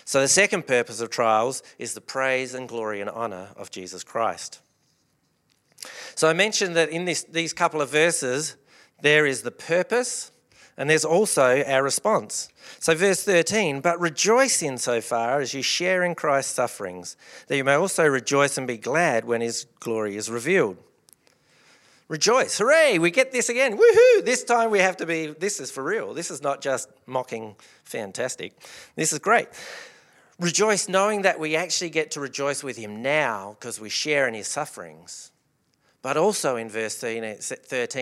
So, 0.05 0.21
the 0.21 0.27
second 0.27 0.67
purpose 0.67 1.01
of 1.01 1.09
trials 1.09 1.61
is 1.77 1.93
the 1.93 2.01
praise 2.01 2.53
and 2.53 2.69
glory 2.69 3.01
and 3.01 3.09
honour 3.09 3.49
of 3.57 3.71
Jesus 3.71 4.03
Christ. 4.03 4.61
So, 6.15 6.29
I 6.29 6.33
mentioned 6.33 6.75
that 6.75 6.89
in 6.89 7.05
this, 7.05 7.23
these 7.23 7.51
couple 7.51 7.81
of 7.81 7.89
verses, 7.89 8.55
there 9.01 9.25
is 9.25 9.41
the 9.41 9.51
purpose 9.51 10.31
and 10.77 10.89
there's 10.89 11.05
also 11.05 11.63
our 11.63 11.81
response. 11.81 12.49
So, 12.79 12.93
verse 12.93 13.23
13, 13.23 13.81
but 13.81 13.99
rejoice 13.99 14.61
in 14.61 14.77
so 14.77 15.01
far 15.01 15.41
as 15.41 15.53
you 15.53 15.63
share 15.63 16.03
in 16.03 16.13
Christ's 16.13 16.53
sufferings, 16.53 17.17
that 17.47 17.57
you 17.57 17.63
may 17.63 17.73
also 17.73 18.05
rejoice 18.05 18.57
and 18.57 18.67
be 18.67 18.77
glad 18.77 19.25
when 19.25 19.41
his 19.41 19.65
glory 19.79 20.15
is 20.15 20.29
revealed. 20.29 20.77
Rejoice, 22.09 22.57
hooray, 22.57 22.99
we 22.99 23.11
get 23.11 23.33
this 23.33 23.49
again, 23.49 23.77
woohoo! 23.77 24.23
This 24.23 24.45
time 24.45 24.71
we 24.71 24.79
have 24.79 24.95
to 24.97 25.05
be, 25.05 25.27
this 25.27 25.59
is 25.59 25.71
for 25.71 25.83
real. 25.83 26.13
This 26.13 26.31
is 26.31 26.41
not 26.41 26.61
just 26.61 26.89
mocking 27.05 27.57
fantastic. 27.83 28.53
This 28.95 29.11
is 29.11 29.19
great. 29.19 29.49
Rejoice 30.39 30.87
knowing 30.87 31.23
that 31.23 31.37
we 31.37 31.57
actually 31.57 31.89
get 31.89 32.11
to 32.11 32.21
rejoice 32.21 32.63
with 32.63 32.77
him 32.77 33.01
now 33.01 33.57
because 33.59 33.81
we 33.81 33.89
share 33.89 34.25
in 34.25 34.33
his 34.35 34.47
sufferings. 34.47 35.31
But 36.01 36.15
also 36.15 36.55
in 36.55 36.69
verse 36.69 36.97
13, 36.97 37.23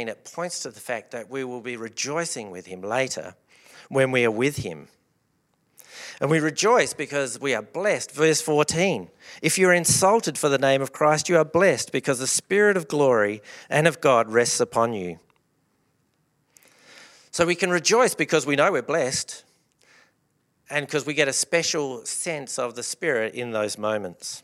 it 0.07 0.31
points 0.35 0.59
to 0.59 0.69
the 0.69 0.79
fact 0.79 1.09
that 1.09 1.27
we 1.31 1.43
will 1.43 1.61
be 1.61 1.75
rejoicing 1.75 2.51
with 2.51 2.67
him 2.67 2.81
later 2.81 3.33
when 3.89 4.11
we 4.11 4.23
are 4.23 4.29
with 4.29 4.57
him. 4.57 4.87
And 6.21 6.29
we 6.29 6.39
rejoice 6.39 6.93
because 6.93 7.39
we 7.39 7.53
are 7.53 7.61
blessed. 7.61 8.11
Verse 8.11 8.41
14 8.41 9.09
If 9.41 9.57
you're 9.57 9.73
insulted 9.73 10.37
for 10.37 10.49
the 10.49 10.57
name 10.57 10.81
of 10.81 10.91
Christ, 10.91 11.29
you 11.29 11.37
are 11.37 11.45
blessed 11.45 11.91
because 11.91 12.19
the 12.19 12.27
Spirit 12.27 12.77
of 12.77 12.87
glory 12.87 13.41
and 13.69 13.87
of 13.87 14.01
God 14.01 14.31
rests 14.31 14.59
upon 14.59 14.93
you. 14.93 15.19
So 17.31 17.45
we 17.45 17.55
can 17.55 17.69
rejoice 17.69 18.15
because 18.15 18.45
we 18.45 18.55
know 18.55 18.71
we're 18.71 18.81
blessed 18.81 19.43
and 20.69 20.85
because 20.85 21.05
we 21.05 21.13
get 21.13 21.27
a 21.27 21.33
special 21.33 22.05
sense 22.05 22.57
of 22.57 22.75
the 22.75 22.83
Spirit 22.83 23.33
in 23.33 23.51
those 23.51 23.77
moments. 23.77 24.41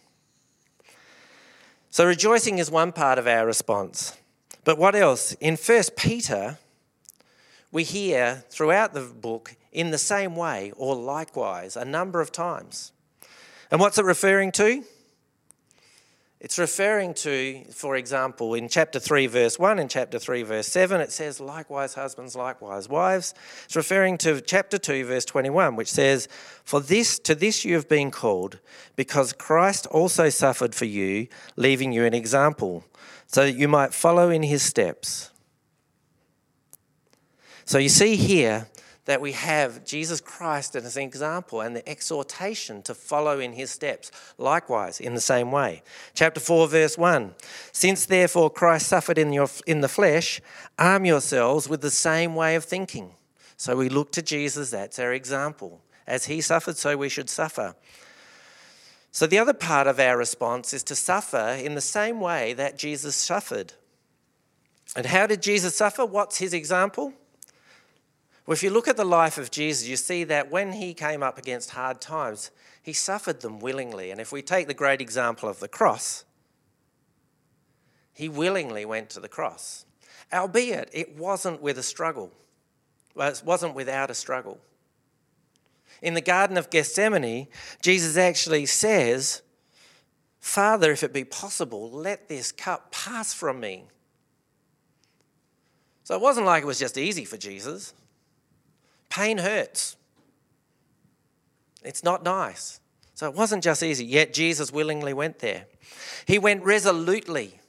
So 1.89 2.05
rejoicing 2.05 2.59
is 2.59 2.69
one 2.69 2.91
part 2.91 3.17
of 3.17 3.27
our 3.27 3.45
response. 3.45 4.17
But 4.63 4.77
what 4.77 4.95
else? 4.95 5.33
In 5.33 5.55
1 5.55 5.83
Peter, 5.97 6.57
we 7.71 7.83
hear 7.83 8.43
throughout 8.49 8.93
the 8.93 9.01
book 9.01 9.55
in 9.71 9.91
the 9.91 9.97
same 9.97 10.35
way 10.35 10.71
or 10.75 10.95
likewise 10.95 11.75
a 11.75 11.85
number 11.85 12.21
of 12.21 12.31
times. 12.31 12.91
And 13.69 13.79
what's 13.79 13.97
it 13.97 14.05
referring 14.05 14.51
to? 14.53 14.83
It's 16.41 16.57
referring 16.57 17.13
to, 17.13 17.63
for 17.71 17.95
example, 17.95 18.55
in 18.55 18.67
chapter 18.67 18.99
3, 18.99 19.27
verse 19.27 19.59
1 19.59 19.77
and 19.77 19.87
chapter 19.87 20.17
3, 20.17 20.41
verse 20.41 20.67
7, 20.67 20.99
it 20.99 21.11
says, 21.11 21.39
likewise, 21.39 21.93
husbands, 21.93 22.35
likewise, 22.35 22.89
wives. 22.89 23.35
It's 23.65 23.75
referring 23.75 24.17
to 24.19 24.41
chapter 24.41 24.79
2, 24.79 25.05
verse 25.05 25.23
21, 25.23 25.75
which 25.75 25.91
says, 25.91 26.27
For 26.63 26.79
this, 26.79 27.19
to 27.19 27.35
this 27.35 27.63
you 27.63 27.75
have 27.75 27.87
been 27.87 28.09
called, 28.09 28.57
because 28.95 29.33
Christ 29.33 29.85
also 29.85 30.29
suffered 30.29 30.73
for 30.73 30.85
you, 30.85 31.27
leaving 31.57 31.91
you 31.91 32.05
an 32.05 32.15
example, 32.15 32.85
so 33.27 33.43
that 33.43 33.53
you 33.53 33.67
might 33.67 33.93
follow 33.93 34.31
in 34.31 34.41
his 34.41 34.63
steps. 34.63 35.29
So 37.65 37.77
you 37.77 37.89
see 37.89 38.15
here 38.15 38.67
that 39.05 39.21
we 39.21 39.31
have 39.31 39.83
Jesus 39.83 40.21
Christ 40.21 40.75
as 40.75 40.95
an 40.95 41.03
example 41.03 41.61
and 41.61 41.75
the 41.75 41.87
exhortation 41.89 42.81
to 42.83 42.93
follow 42.93 43.39
in 43.39 43.53
his 43.53 43.71
steps. 43.71 44.11
Likewise, 44.37 44.99
in 44.99 45.15
the 45.15 45.21
same 45.21 45.51
way. 45.51 45.81
Chapter 46.13 46.39
4, 46.39 46.67
verse 46.67 46.97
1 46.97 47.33
Since 47.71 48.05
therefore 48.05 48.49
Christ 48.49 48.87
suffered 48.87 49.17
in, 49.17 49.33
your, 49.33 49.49
in 49.65 49.81
the 49.81 49.87
flesh, 49.87 50.39
arm 50.77 51.05
yourselves 51.05 51.67
with 51.67 51.81
the 51.81 51.91
same 51.91 52.35
way 52.35 52.55
of 52.55 52.63
thinking. 52.63 53.11
So 53.57 53.75
we 53.75 53.89
look 53.89 54.11
to 54.13 54.21
Jesus, 54.21 54.71
that's 54.71 54.99
our 54.99 55.13
example, 55.13 55.81
As 56.07 56.25
he 56.25 56.41
suffered, 56.41 56.77
so 56.77 56.97
we 56.97 57.09
should 57.09 57.29
suffer. 57.29 57.75
So, 59.13 59.27
the 59.27 59.39
other 59.39 59.53
part 59.53 59.87
of 59.87 59.99
our 59.99 60.17
response 60.17 60.73
is 60.73 60.83
to 60.83 60.95
suffer 60.95 61.57
in 61.61 61.75
the 61.75 61.81
same 61.81 62.21
way 62.21 62.53
that 62.53 62.77
Jesus 62.77 63.15
suffered. 63.15 63.73
And 64.95 65.05
how 65.05 65.27
did 65.27 65.41
Jesus 65.41 65.75
suffer? 65.75 66.05
What's 66.05 66.37
his 66.37 66.53
example? 66.53 67.13
Well, 68.45 68.53
if 68.53 68.63
you 68.63 68.71
look 68.71 68.87
at 68.87 68.97
the 68.97 69.05
life 69.05 69.37
of 69.37 69.51
Jesus, 69.51 69.87
you 69.87 69.95
see 69.95 70.23
that 70.25 70.49
when 70.49 70.73
he 70.73 70.93
came 70.93 71.21
up 71.21 71.37
against 71.37 71.71
hard 71.71 72.01
times, 72.01 72.51
he 72.81 72.93
suffered 72.93 73.41
them 73.41 73.59
willingly. 73.59 74.09
And 74.09 74.19
if 74.19 74.31
we 74.31 74.41
take 74.41 74.67
the 74.67 74.73
great 74.73 74.99
example 74.99 75.47
of 75.47 75.59
the 75.59 75.67
cross, 75.67 76.25
he 78.13 78.27
willingly 78.27 78.83
went 78.85 79.09
to 79.11 79.19
the 79.19 79.29
cross, 79.29 79.85
albeit 80.33 80.89
it 80.91 81.17
wasn't 81.17 81.61
with 81.61 81.77
a 81.77 81.83
struggle. 81.83 82.31
Well, 83.13 83.29
it 83.29 83.43
wasn't 83.45 83.75
without 83.75 84.09
a 84.09 84.15
struggle. 84.15 84.59
In 86.01 86.15
the 86.15 86.21
Garden 86.21 86.57
of 86.57 86.69
Gethsemane, 86.71 87.47
Jesus 87.81 88.17
actually 88.17 88.65
says, 88.65 89.43
Father, 90.39 90.91
if 90.91 91.03
it 91.03 91.13
be 91.13 91.23
possible, 91.23 91.91
let 91.91 92.27
this 92.27 92.51
cup 92.51 92.91
pass 92.91 93.33
from 93.33 93.59
me. 93.59 93.85
So 96.03 96.15
it 96.15 96.21
wasn't 96.21 96.47
like 96.47 96.63
it 96.63 96.67
was 96.67 96.79
just 96.79 96.97
easy 96.97 97.23
for 97.23 97.37
Jesus. 97.37 97.93
Pain 99.11 99.39
hurts. 99.39 99.97
It's 101.83 102.03
not 102.03 102.23
nice. 102.23 102.79
So 103.13 103.27
it 103.27 103.35
wasn't 103.35 103.63
just 103.63 103.83
easy, 103.83 104.05
yet 104.05 104.33
Jesus 104.33 104.71
willingly 104.71 105.13
went 105.13 105.39
there. 105.39 105.65
He 106.25 106.39
went 106.39 106.63
resolutely. 106.63 107.59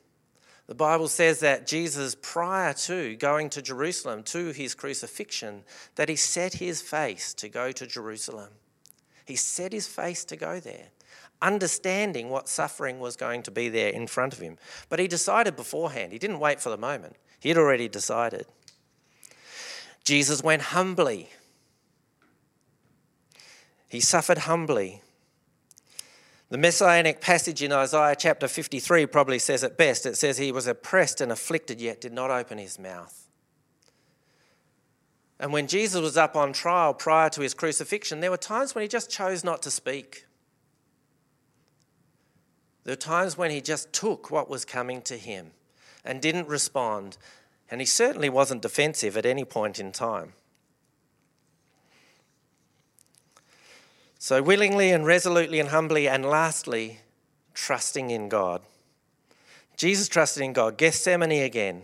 The 0.69 0.75
Bible 0.75 1.09
says 1.09 1.41
that 1.41 1.67
Jesus, 1.67 2.15
prior 2.15 2.73
to 2.75 3.17
going 3.17 3.51
to 3.51 3.61
Jerusalem, 3.61 4.23
to 4.25 4.53
his 4.53 4.75
crucifixion, 4.75 5.65
that 5.97 6.09
he 6.09 6.17
set 6.17 6.55
his 6.55 6.81
face 6.81 7.35
to 7.35 7.49
go 7.49 7.73
to 7.73 7.87
Jerusalem. 7.87 8.51
He 9.27 9.37
set 9.37 9.73
his 9.73 9.89
face 9.89 10.25
to 10.27 10.37
go 10.37 10.61
there, 10.61 10.89
understanding 11.43 12.31
what 12.31 12.49
suffering 12.49 13.01
was 13.01 13.17
going 13.17 13.43
to 13.43 13.51
be 13.51 13.69
there 13.69 13.91
in 13.91 14.07
front 14.07 14.33
of 14.33 14.39
him. 14.39 14.59
But 14.89 15.01
he 15.01 15.09
decided 15.09 15.57
beforehand. 15.57 16.13
He 16.13 16.19
didn't 16.19 16.41
wait 16.41 16.61
for 16.61 16.71
the 16.71 16.79
moment, 16.79 17.17
he 17.41 17.49
had 17.49 17.59
already 17.59 17.89
decided. 17.89 18.47
Jesus 20.05 20.43
went 20.43 20.63
humbly. 20.63 21.31
He 23.89 24.01
suffered 24.01 24.39
humbly. 24.39 25.03
The 26.49 26.59
messianic 26.59 27.21
passage 27.21 27.63
in 27.63 27.73
Isaiah 27.73 28.17
chapter 28.19 28.49
53 28.49 29.07
probably 29.07 29.39
says 29.39 29.63
it 29.63 29.79
best. 29.79 30.05
It 30.05 30.17
says, 30.17 30.39
He 30.39 30.53
was 30.53 30.67
oppressed 30.67 31.21
and 31.21 31.33
afflicted, 31.33 31.81
yet 31.81 32.01
did 32.01 32.13
not 32.13 32.31
open 32.31 32.59
his 32.59 32.79
mouth. 32.79 33.27
And 35.41 35.53
when 35.53 35.67
Jesus 35.67 36.01
was 36.01 36.17
up 36.17 36.37
on 36.37 36.53
trial 36.53 36.95
prior 36.95 37.29
to 37.31 37.41
his 37.41 37.55
crucifixion, 37.55 38.21
there 38.21 38.31
were 38.31 38.37
times 38.37 38.75
when 38.75 38.83
he 38.83 38.89
just 38.89 39.11
chose 39.11 39.43
not 39.43 39.63
to 39.63 39.71
speak. 39.71 40.27
There 42.85 42.93
were 42.93 42.97
times 42.97 43.37
when 43.37 43.51
he 43.51 43.61
just 43.61 43.93
took 43.93 44.31
what 44.31 44.51
was 44.51 44.65
coming 44.65 45.03
to 45.03 45.17
him 45.17 45.53
and 46.05 46.21
didn't 46.21 46.49
respond 46.49 47.17
and 47.71 47.81
he 47.81 47.87
certainly 47.87 48.29
wasn't 48.29 48.63
defensive 48.63 49.17
at 49.17 49.27
any 49.27 49.45
point 49.45 49.79
in 49.79 49.93
time. 49.93 50.35
So, 54.19 54.41
willingly 54.41 54.93
and 54.93 55.05
resolutely 55.05 55.59
and 55.59 55.71
humbly, 55.71 56.07
and 56.07 56.25
lastly, 56.25 57.01
trusting 57.55 58.11
in 58.11 58.29
God. 58.29 58.63
Jesus 59.77 60.09
trusted 60.09 60.45
in 60.45 60.53
God. 60.53 60.79
Gethsemane 60.79 61.43
again. 61.43 61.83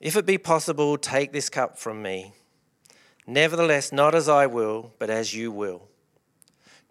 If 0.00 0.16
it 0.16 0.24
be 0.24 0.38
possible, 0.38 0.96
take 0.96 1.32
this 1.32 1.48
cup 1.48 1.78
from 1.78 2.02
me. 2.02 2.32
Nevertheless, 3.26 3.92
not 3.92 4.14
as 4.14 4.28
I 4.28 4.46
will, 4.46 4.92
but 4.98 5.10
as 5.10 5.34
you 5.34 5.52
will. 5.52 5.88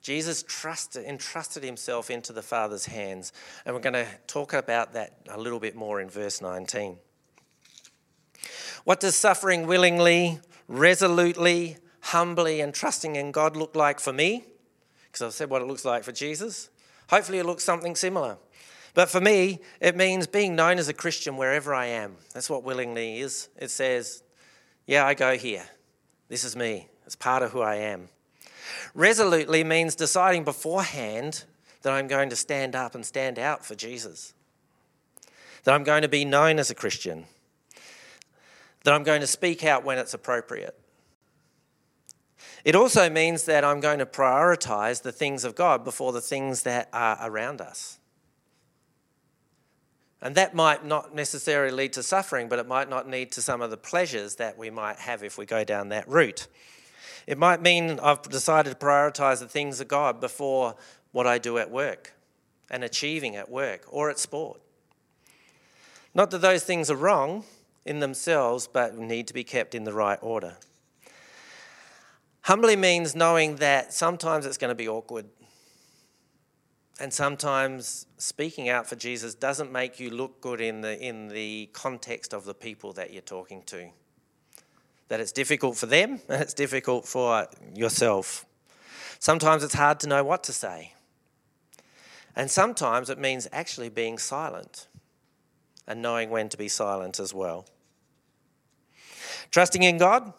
Jesus 0.01 0.43
trusted, 0.47 1.05
entrusted 1.05 1.63
himself 1.63 2.09
into 2.09 2.33
the 2.33 2.41
Father's 2.41 2.85
hands. 2.85 3.33
And 3.65 3.75
we're 3.75 3.81
going 3.81 3.93
to 3.93 4.07
talk 4.27 4.53
about 4.53 4.93
that 4.93 5.17
a 5.29 5.39
little 5.39 5.59
bit 5.59 5.75
more 5.75 5.99
in 5.99 6.09
verse 6.09 6.41
19. 6.41 6.97
What 8.83 8.99
does 8.99 9.15
suffering 9.15 9.67
willingly, 9.67 10.39
resolutely, 10.67 11.77
humbly, 12.01 12.61
and 12.61 12.73
trusting 12.73 13.15
in 13.15 13.31
God 13.31 13.55
look 13.55 13.75
like 13.75 13.99
for 13.99 14.11
me? 14.11 14.45
Because 15.05 15.21
I've 15.21 15.33
said 15.33 15.49
what 15.49 15.61
it 15.61 15.67
looks 15.67 15.85
like 15.85 16.03
for 16.03 16.11
Jesus. 16.11 16.69
Hopefully, 17.09 17.39
it 17.39 17.45
looks 17.45 17.63
something 17.63 17.95
similar. 17.95 18.37
But 18.93 19.09
for 19.09 19.21
me, 19.21 19.59
it 19.79 19.95
means 19.95 20.27
being 20.27 20.55
known 20.55 20.77
as 20.77 20.87
a 20.87 20.93
Christian 20.93 21.37
wherever 21.37 21.73
I 21.73 21.87
am. 21.87 22.15
That's 22.33 22.49
what 22.49 22.63
willingly 22.63 23.19
is. 23.19 23.49
It 23.57 23.69
says, 23.69 24.23
yeah, 24.85 25.05
I 25.05 25.13
go 25.13 25.37
here. 25.37 25.63
This 26.27 26.43
is 26.43 26.55
me. 26.55 26.87
It's 27.05 27.15
part 27.15 27.43
of 27.43 27.51
who 27.51 27.61
I 27.61 27.75
am. 27.75 28.09
Resolutely 28.93 29.63
means 29.63 29.95
deciding 29.95 30.43
beforehand 30.43 31.45
that 31.81 31.93
I'm 31.93 32.07
going 32.07 32.29
to 32.29 32.35
stand 32.35 32.75
up 32.75 32.95
and 32.95 33.05
stand 33.05 33.39
out 33.39 33.65
for 33.65 33.75
Jesus, 33.75 34.33
that 35.63 35.73
I'm 35.73 35.83
going 35.83 36.01
to 36.01 36.09
be 36.09 36.25
known 36.25 36.59
as 36.59 36.69
a 36.69 36.75
Christian 36.75 37.25
that 38.83 38.93
I'm 38.93 39.03
going 39.03 39.21
to 39.21 39.27
speak 39.27 39.63
out 39.63 39.83
when 39.83 39.97
it's 39.97 40.13
appropriate. 40.13 40.77
It 42.63 42.75
also 42.75 43.09
means 43.09 43.45
that 43.45 43.63
I'm 43.63 43.79
going 43.79 43.99
to 43.99 44.05
prioritize 44.05 45.01
the 45.01 45.11
things 45.11 45.43
of 45.43 45.55
God 45.55 45.83
before 45.83 46.11
the 46.11 46.21
things 46.21 46.63
that 46.63 46.89
are 46.93 47.17
around 47.21 47.61
us. 47.61 47.97
And 50.21 50.35
that 50.35 50.53
might 50.53 50.85
not 50.85 51.15
necessarily 51.15 51.71
lead 51.71 51.93
to 51.93 52.03
suffering, 52.03 52.47
but 52.47 52.59
it 52.59 52.67
might 52.67 52.89
not 52.89 53.09
lead 53.09 53.31
to 53.33 53.41
some 53.41 53.61
of 53.61 53.71
the 53.71 53.77
pleasures 53.77 54.35
that 54.35 54.57
we 54.57 54.69
might 54.69 54.97
have 54.97 55.23
if 55.23 55.37
we 55.37 55.47
go 55.47 55.63
down 55.63 55.89
that 55.89 56.07
route. 56.07 56.47
It 57.25 57.39
might 57.39 57.61
mean 57.61 57.99
I've 57.99 58.21
decided 58.23 58.69
to 58.69 58.85
prioritize 58.85 59.39
the 59.39 59.47
things 59.47 59.79
of 59.79 59.87
God 59.87 60.21
before 60.21 60.75
what 61.11 61.25
I 61.25 61.39
do 61.39 61.57
at 61.57 61.71
work 61.71 62.13
and 62.69 62.83
achieving 62.83 63.35
at 63.35 63.49
work 63.49 63.85
or 63.89 64.11
at 64.11 64.19
sport. 64.19 64.61
Not 66.13 66.29
that 66.31 66.41
those 66.41 66.63
things 66.63 66.91
are 66.91 66.95
wrong, 66.95 67.43
in 67.85 67.99
themselves, 67.99 68.67
but 68.67 68.97
need 68.97 69.27
to 69.27 69.33
be 69.33 69.43
kept 69.43 69.73
in 69.75 69.83
the 69.83 69.93
right 69.93 70.19
order. 70.21 70.57
Humbly 72.41 72.75
means 72.75 73.15
knowing 73.15 73.57
that 73.57 73.93
sometimes 73.93 74.45
it's 74.45 74.57
going 74.57 74.69
to 74.69 74.75
be 74.75 74.87
awkward. 74.87 75.25
And 76.99 77.13
sometimes 77.13 78.05
speaking 78.17 78.69
out 78.69 78.87
for 78.87 78.95
Jesus 78.95 79.33
doesn't 79.33 79.71
make 79.71 79.99
you 79.99 80.09
look 80.09 80.41
good 80.41 80.61
in 80.61 80.81
the, 80.81 80.99
in 80.99 81.29
the 81.29 81.69
context 81.73 82.33
of 82.33 82.45
the 82.45 82.53
people 82.53 82.93
that 82.93 83.11
you're 83.11 83.21
talking 83.21 83.63
to. 83.63 83.89
That 85.07 85.19
it's 85.19 85.31
difficult 85.31 85.77
for 85.77 85.87
them 85.87 86.21
and 86.29 86.41
it's 86.41 86.53
difficult 86.53 87.05
for 87.05 87.47
yourself. 87.73 88.45
Sometimes 89.19 89.63
it's 89.63 89.73
hard 89.73 89.99
to 90.01 90.07
know 90.07 90.23
what 90.23 90.43
to 90.45 90.53
say. 90.53 90.93
And 92.35 92.49
sometimes 92.49 93.09
it 93.09 93.19
means 93.19 93.47
actually 93.51 93.89
being 93.89 94.17
silent 94.17 94.87
and 95.91 96.01
knowing 96.01 96.29
when 96.29 96.47
to 96.47 96.57
be 96.57 96.69
silent 96.69 97.19
as 97.19 97.33
well. 97.33 97.65
Trusting 99.51 99.83
in 99.83 99.97
God? 99.97 100.31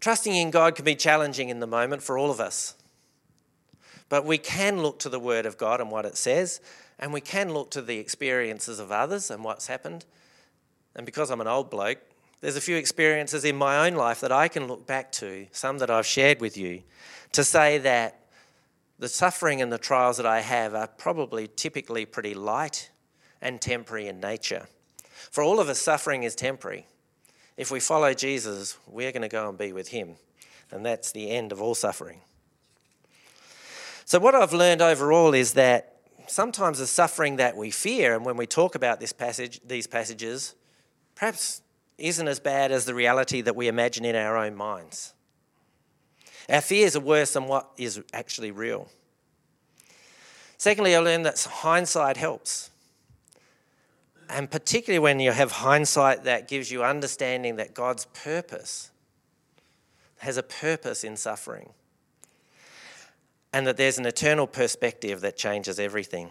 Trusting 0.00 0.34
in 0.34 0.50
God 0.50 0.76
can 0.76 0.84
be 0.84 0.94
challenging 0.94 1.48
in 1.48 1.60
the 1.60 1.66
moment 1.66 2.02
for 2.02 2.18
all 2.18 2.30
of 2.30 2.40
us. 2.40 2.74
But 4.10 4.26
we 4.26 4.36
can 4.36 4.82
look 4.82 4.98
to 5.00 5.08
the 5.08 5.18
Word 5.18 5.46
of 5.46 5.56
God 5.56 5.80
and 5.80 5.90
what 5.90 6.04
it 6.04 6.18
says, 6.18 6.60
and 6.98 7.12
we 7.12 7.22
can 7.22 7.54
look 7.54 7.70
to 7.70 7.80
the 7.80 7.98
experiences 7.98 8.78
of 8.78 8.92
others 8.92 9.30
and 9.30 9.42
what's 9.42 9.66
happened. 9.66 10.04
And 10.94 11.06
because 11.06 11.30
I'm 11.30 11.40
an 11.40 11.46
old 11.46 11.70
bloke, 11.70 11.98
there's 12.42 12.56
a 12.56 12.60
few 12.60 12.76
experiences 12.76 13.46
in 13.46 13.56
my 13.56 13.86
own 13.86 13.94
life 13.94 14.20
that 14.20 14.30
I 14.30 14.48
can 14.48 14.66
look 14.66 14.86
back 14.86 15.10
to, 15.12 15.46
some 15.52 15.78
that 15.78 15.90
I've 15.90 16.06
shared 16.06 16.40
with 16.40 16.58
you, 16.58 16.82
to 17.32 17.42
say 17.44 17.78
that 17.78 18.26
the 18.98 19.08
suffering 19.08 19.62
and 19.62 19.72
the 19.72 19.78
trials 19.78 20.18
that 20.18 20.26
I 20.26 20.40
have 20.40 20.74
are 20.74 20.86
probably 20.86 21.48
typically 21.48 22.04
pretty 22.04 22.34
light 22.34 22.90
and 23.40 23.60
temporary 23.60 24.08
in 24.08 24.20
nature. 24.20 24.66
For 25.30 25.42
all 25.42 25.60
of 25.60 25.68
us, 25.68 25.78
suffering 25.78 26.22
is 26.22 26.34
temporary. 26.34 26.86
If 27.56 27.70
we 27.70 27.80
follow 27.80 28.14
Jesus, 28.14 28.78
we're 28.86 29.12
going 29.12 29.22
to 29.22 29.28
go 29.28 29.48
and 29.48 29.58
be 29.58 29.72
with 29.72 29.88
him. 29.88 30.14
And 30.70 30.84
that's 30.84 31.12
the 31.12 31.30
end 31.30 31.52
of 31.52 31.60
all 31.60 31.74
suffering. 31.74 32.20
So, 34.04 34.18
what 34.18 34.34
I've 34.34 34.52
learned 34.52 34.80
overall 34.80 35.34
is 35.34 35.54
that 35.54 35.96
sometimes 36.26 36.78
the 36.78 36.86
suffering 36.86 37.36
that 37.36 37.56
we 37.56 37.70
fear, 37.70 38.14
and 38.14 38.24
when 38.24 38.36
we 38.36 38.46
talk 38.46 38.74
about 38.74 39.00
this 39.00 39.12
passage, 39.12 39.60
these 39.66 39.86
passages, 39.86 40.54
perhaps 41.14 41.62
isn't 41.98 42.28
as 42.28 42.38
bad 42.38 42.70
as 42.70 42.84
the 42.84 42.94
reality 42.94 43.40
that 43.42 43.56
we 43.56 43.68
imagine 43.68 44.04
in 44.04 44.14
our 44.14 44.36
own 44.36 44.54
minds. 44.54 45.14
Our 46.48 46.60
fears 46.60 46.96
are 46.96 47.00
worse 47.00 47.32
than 47.32 47.46
what 47.46 47.68
is 47.76 48.00
actually 48.12 48.50
real. 48.50 48.88
Secondly, 50.56 50.94
I 50.94 51.00
learned 51.00 51.26
that 51.26 51.40
hindsight 51.40 52.16
helps 52.16 52.70
and 54.28 54.50
particularly 54.50 54.98
when 54.98 55.20
you 55.20 55.32
have 55.32 55.52
hindsight 55.52 56.24
that 56.24 56.48
gives 56.48 56.70
you 56.70 56.84
understanding 56.84 57.56
that 57.56 57.74
God's 57.74 58.06
purpose 58.06 58.90
has 60.18 60.36
a 60.36 60.42
purpose 60.42 61.04
in 61.04 61.16
suffering 61.16 61.70
and 63.52 63.66
that 63.66 63.76
there's 63.76 63.98
an 63.98 64.06
eternal 64.06 64.46
perspective 64.46 65.20
that 65.20 65.36
changes 65.36 65.80
everything. 65.80 66.30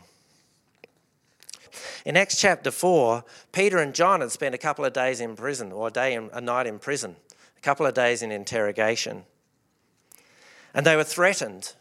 In 2.06 2.16
Acts 2.16 2.40
chapter 2.40 2.72
4, 2.72 3.24
Peter 3.52 3.78
and 3.78 3.94
John 3.94 4.22
had 4.22 4.32
spent 4.32 4.56
a 4.56 4.60
couple 4.60 4.86
of 4.86 4.94
days 4.94 5.20
in 5.20 5.36
prison, 5.36 5.72
or 5.72 5.88
a 5.88 5.92
day 5.92 6.14
and 6.16 6.30
a 6.34 6.42
night 6.42 6.68
in 6.68 6.80
prison, 6.80 7.16
a 7.58 7.62
couple 7.62 7.86
of 7.86 7.94
days 7.94 8.22
in 8.22 8.32
interrogation. 8.32 9.24
And 10.74 10.86
they 10.86 10.96
were 10.96 11.04
threatened 11.04 11.74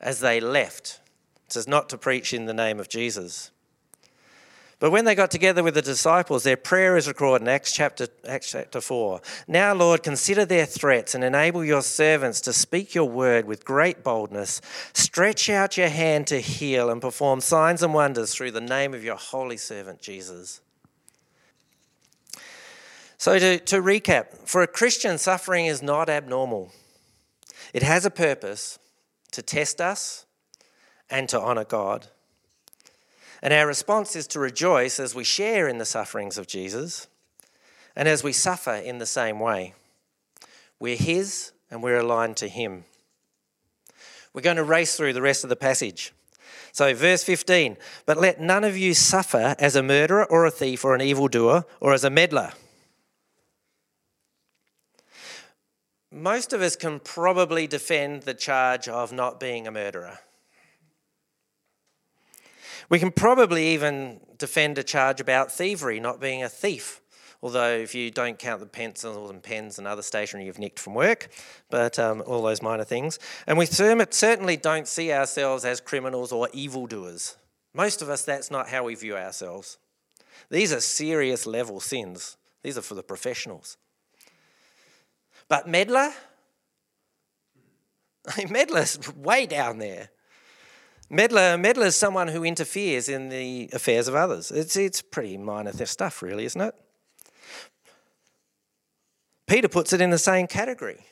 as 0.00 0.20
they 0.20 0.40
left. 0.40 1.00
It 1.46 1.52
says 1.52 1.68
not 1.68 1.88
to 1.90 1.98
preach 1.98 2.32
in 2.32 2.46
the 2.46 2.54
name 2.54 2.80
of 2.80 2.88
Jesus. 2.88 3.50
But 4.80 4.92
when 4.92 5.04
they 5.04 5.16
got 5.16 5.32
together 5.32 5.64
with 5.64 5.74
the 5.74 5.82
disciples, 5.82 6.44
their 6.44 6.56
prayer 6.56 6.96
is 6.96 7.08
recorded 7.08 7.42
in 7.44 7.48
Acts 7.48 7.72
chapter, 7.72 8.06
Acts 8.26 8.52
chapter 8.52 8.80
4. 8.80 9.20
Now, 9.48 9.74
Lord, 9.74 10.04
consider 10.04 10.44
their 10.44 10.66
threats 10.66 11.16
and 11.16 11.24
enable 11.24 11.64
your 11.64 11.82
servants 11.82 12.40
to 12.42 12.52
speak 12.52 12.94
your 12.94 13.08
word 13.08 13.44
with 13.44 13.64
great 13.64 14.04
boldness. 14.04 14.60
Stretch 14.92 15.50
out 15.50 15.76
your 15.76 15.88
hand 15.88 16.28
to 16.28 16.40
heal 16.40 16.90
and 16.90 17.00
perform 17.00 17.40
signs 17.40 17.82
and 17.82 17.92
wonders 17.92 18.32
through 18.32 18.52
the 18.52 18.60
name 18.60 18.94
of 18.94 19.02
your 19.02 19.16
holy 19.16 19.56
servant 19.56 20.00
Jesus. 20.00 20.60
So, 23.16 23.36
to, 23.36 23.58
to 23.58 23.82
recap, 23.82 24.46
for 24.46 24.62
a 24.62 24.68
Christian, 24.68 25.18
suffering 25.18 25.66
is 25.66 25.82
not 25.82 26.08
abnormal. 26.08 26.70
It 27.74 27.82
has 27.82 28.06
a 28.06 28.10
purpose 28.10 28.78
to 29.32 29.42
test 29.42 29.80
us 29.80 30.24
and 31.10 31.28
to 31.30 31.40
honour 31.40 31.64
God. 31.64 32.06
And 33.42 33.52
our 33.52 33.66
response 33.66 34.16
is 34.16 34.26
to 34.28 34.40
rejoice 34.40 34.98
as 34.98 35.14
we 35.14 35.24
share 35.24 35.68
in 35.68 35.78
the 35.78 35.84
sufferings 35.84 36.38
of 36.38 36.46
Jesus 36.46 37.06
and 37.94 38.08
as 38.08 38.24
we 38.24 38.32
suffer 38.32 38.74
in 38.74 38.98
the 38.98 39.06
same 39.06 39.38
way. 39.38 39.74
We're 40.80 40.96
His 40.96 41.52
and 41.70 41.82
we're 41.82 41.98
aligned 41.98 42.36
to 42.38 42.48
Him. 42.48 42.84
We're 44.32 44.42
going 44.42 44.56
to 44.56 44.64
race 44.64 44.96
through 44.96 45.12
the 45.12 45.22
rest 45.22 45.44
of 45.44 45.50
the 45.50 45.56
passage. 45.56 46.12
So, 46.72 46.94
verse 46.94 47.24
15, 47.24 47.76
but 48.06 48.18
let 48.18 48.40
none 48.40 48.62
of 48.62 48.76
you 48.76 48.94
suffer 48.94 49.56
as 49.58 49.74
a 49.74 49.82
murderer 49.82 50.24
or 50.24 50.44
a 50.44 50.50
thief 50.50 50.84
or 50.84 50.94
an 50.94 51.00
evildoer 51.00 51.64
or 51.80 51.92
as 51.92 52.04
a 52.04 52.10
meddler. 52.10 52.52
Most 56.10 56.52
of 56.52 56.62
us 56.62 56.76
can 56.76 57.00
probably 57.00 57.66
defend 57.66 58.22
the 58.22 58.34
charge 58.34 58.88
of 58.88 59.12
not 59.12 59.40
being 59.40 59.66
a 59.66 59.70
murderer. 59.70 60.20
We 62.88 62.98
can 62.98 63.12
probably 63.12 63.68
even 63.68 64.20
defend 64.38 64.78
a 64.78 64.82
charge 64.82 65.20
about 65.20 65.52
thievery, 65.52 66.00
not 66.00 66.20
being 66.20 66.42
a 66.42 66.48
thief. 66.48 67.02
Although, 67.42 67.76
if 67.76 67.94
you 67.94 68.10
don't 68.10 68.38
count 68.38 68.60
the 68.60 68.66
pencils 68.66 69.30
and 69.30 69.42
pens 69.42 69.78
and 69.78 69.86
other 69.86 70.02
stationery 70.02 70.46
you've 70.46 70.58
nicked 70.58 70.80
from 70.80 70.94
work, 70.94 71.28
but 71.70 71.98
um, 71.98 72.22
all 72.26 72.42
those 72.42 72.62
minor 72.62 72.82
things. 72.82 73.18
And 73.46 73.56
we 73.56 73.66
certainly 73.66 74.56
don't 74.56 74.88
see 74.88 75.12
ourselves 75.12 75.64
as 75.64 75.80
criminals 75.80 76.32
or 76.32 76.48
evildoers. 76.52 77.36
Most 77.74 78.02
of 78.02 78.08
us, 78.08 78.24
that's 78.24 78.50
not 78.50 78.68
how 78.68 78.84
we 78.84 78.96
view 78.96 79.16
ourselves. 79.16 79.78
These 80.50 80.72
are 80.72 80.80
serious 80.80 81.46
level 81.46 81.78
sins, 81.78 82.36
these 82.62 82.76
are 82.76 82.82
for 82.82 82.94
the 82.94 83.02
professionals. 83.02 83.76
But 85.48 85.68
meddler? 85.68 86.10
Meddler's 88.50 89.14
way 89.14 89.46
down 89.46 89.78
there. 89.78 90.10
Meddler, 91.10 91.56
meddler 91.56 91.86
is 91.86 91.96
someone 91.96 92.28
who 92.28 92.44
interferes 92.44 93.08
in 93.08 93.30
the 93.30 93.70
affairs 93.72 94.08
of 94.08 94.14
others. 94.14 94.50
It's, 94.50 94.76
it's 94.76 95.00
pretty 95.00 95.38
minor 95.38 95.72
theft 95.72 95.90
stuff, 95.90 96.22
really, 96.22 96.44
isn't 96.44 96.60
it? 96.60 96.74
Peter 99.46 99.68
puts 99.68 99.94
it 99.94 100.02
in 100.02 100.10
the 100.10 100.18
same 100.18 100.46
category 100.46 101.06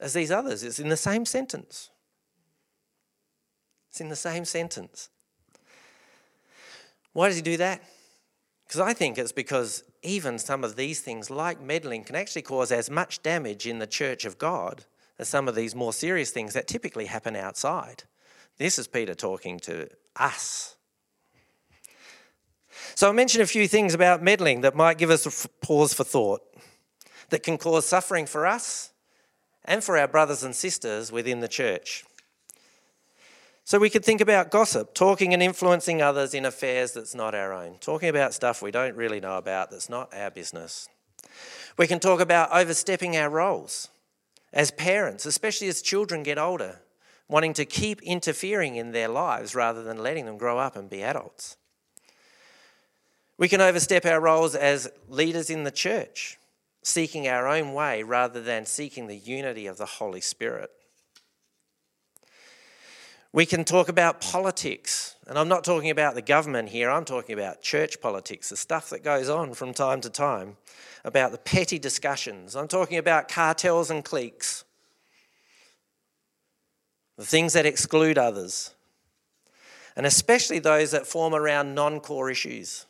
as 0.00 0.12
these 0.12 0.32
others. 0.32 0.64
It's 0.64 0.80
in 0.80 0.88
the 0.88 0.96
same 0.96 1.24
sentence. 1.24 1.90
It's 3.90 4.00
in 4.00 4.08
the 4.08 4.16
same 4.16 4.44
sentence. 4.44 5.08
Why 7.12 7.28
does 7.28 7.36
he 7.36 7.42
do 7.42 7.56
that? 7.58 7.82
Because 8.66 8.80
I 8.80 8.92
think 8.92 9.16
it's 9.16 9.30
because 9.30 9.84
even 10.02 10.38
some 10.38 10.64
of 10.64 10.74
these 10.74 11.00
things, 11.00 11.30
like 11.30 11.60
meddling, 11.60 12.02
can 12.02 12.16
actually 12.16 12.42
cause 12.42 12.72
as 12.72 12.90
much 12.90 13.22
damage 13.22 13.66
in 13.66 13.78
the 13.78 13.86
church 13.86 14.24
of 14.24 14.38
God 14.38 14.84
as 15.18 15.28
some 15.28 15.46
of 15.46 15.54
these 15.54 15.74
more 15.74 15.92
serious 15.92 16.32
things 16.32 16.52
that 16.54 16.66
typically 16.66 17.06
happen 17.06 17.36
outside. 17.36 18.02
This 18.58 18.78
is 18.78 18.88
Peter 18.88 19.14
talking 19.14 19.60
to 19.60 19.88
us. 20.16 20.76
So 22.94 23.08
I 23.08 23.12
mentioned 23.12 23.42
a 23.42 23.46
few 23.46 23.68
things 23.68 23.92
about 23.92 24.22
meddling 24.22 24.62
that 24.62 24.74
might 24.74 24.98
give 24.98 25.10
us 25.10 25.26
a 25.26 25.48
pause 25.48 25.92
for 25.92 26.04
thought, 26.04 26.40
that 27.30 27.42
can 27.42 27.58
cause 27.58 27.84
suffering 27.84 28.26
for 28.26 28.46
us 28.46 28.92
and 29.64 29.84
for 29.84 29.98
our 29.98 30.08
brothers 30.08 30.42
and 30.42 30.54
sisters 30.54 31.12
within 31.12 31.40
the 31.40 31.48
church. 31.48 32.04
So 33.64 33.78
we 33.78 33.90
could 33.90 34.04
think 34.04 34.20
about 34.20 34.50
gossip, 34.50 34.94
talking 34.94 35.34
and 35.34 35.42
influencing 35.42 36.00
others 36.00 36.32
in 36.32 36.44
affairs 36.44 36.92
that's 36.92 37.14
not 37.14 37.34
our 37.34 37.52
own, 37.52 37.78
talking 37.80 38.08
about 38.08 38.32
stuff 38.32 38.62
we 38.62 38.70
don't 38.70 38.96
really 38.96 39.20
know 39.20 39.36
about 39.36 39.70
that's 39.70 39.90
not 39.90 40.14
our 40.14 40.30
business. 40.30 40.88
We 41.76 41.86
can 41.86 41.98
talk 41.98 42.20
about 42.20 42.52
overstepping 42.52 43.16
our 43.16 43.28
roles 43.28 43.88
as 44.52 44.70
parents, 44.70 45.26
especially 45.26 45.68
as 45.68 45.82
children 45.82 46.22
get 46.22 46.38
older 46.38 46.80
wanting 47.28 47.54
to 47.54 47.64
keep 47.64 48.00
interfering 48.02 48.76
in 48.76 48.92
their 48.92 49.08
lives 49.08 49.54
rather 49.54 49.82
than 49.82 50.02
letting 50.02 50.26
them 50.26 50.38
grow 50.38 50.58
up 50.58 50.76
and 50.76 50.88
be 50.88 51.02
adults. 51.02 51.56
We 53.38 53.48
can 53.48 53.60
overstep 53.60 54.06
our 54.06 54.20
roles 54.20 54.54
as 54.54 54.88
leaders 55.08 55.50
in 55.50 55.64
the 55.64 55.70
church, 55.70 56.38
seeking 56.82 57.28
our 57.28 57.46
own 57.46 57.74
way 57.74 58.02
rather 58.02 58.40
than 58.40 58.64
seeking 58.64 59.08
the 59.08 59.16
unity 59.16 59.66
of 59.66 59.76
the 59.76 59.86
Holy 59.86 60.20
Spirit. 60.20 60.70
We 63.32 63.44
can 63.44 63.64
talk 63.64 63.90
about 63.90 64.22
politics, 64.22 65.16
and 65.26 65.38
I'm 65.38 65.48
not 65.48 65.62
talking 65.62 65.90
about 65.90 66.14
the 66.14 66.22
government 66.22 66.70
here, 66.70 66.90
I'm 66.90 67.04
talking 67.04 67.34
about 67.34 67.60
church 67.60 68.00
politics, 68.00 68.48
the 68.48 68.56
stuff 68.56 68.88
that 68.88 69.04
goes 69.04 69.28
on 69.28 69.52
from 69.52 69.74
time 69.74 70.00
to 70.02 70.08
time, 70.08 70.56
about 71.04 71.32
the 71.32 71.38
petty 71.38 71.78
discussions. 71.78 72.56
I'm 72.56 72.68
talking 72.68 72.96
about 72.96 73.28
cartels 73.28 73.90
and 73.90 74.02
cliques 74.02 74.64
the 77.16 77.24
things 77.24 77.54
that 77.54 77.66
exclude 77.66 78.18
others, 78.18 78.74
and 79.96 80.04
especially 80.04 80.58
those 80.58 80.90
that 80.90 81.06
form 81.06 81.34
around 81.34 81.74
non 81.74 82.00
core 82.00 82.30
issues. 82.30 82.86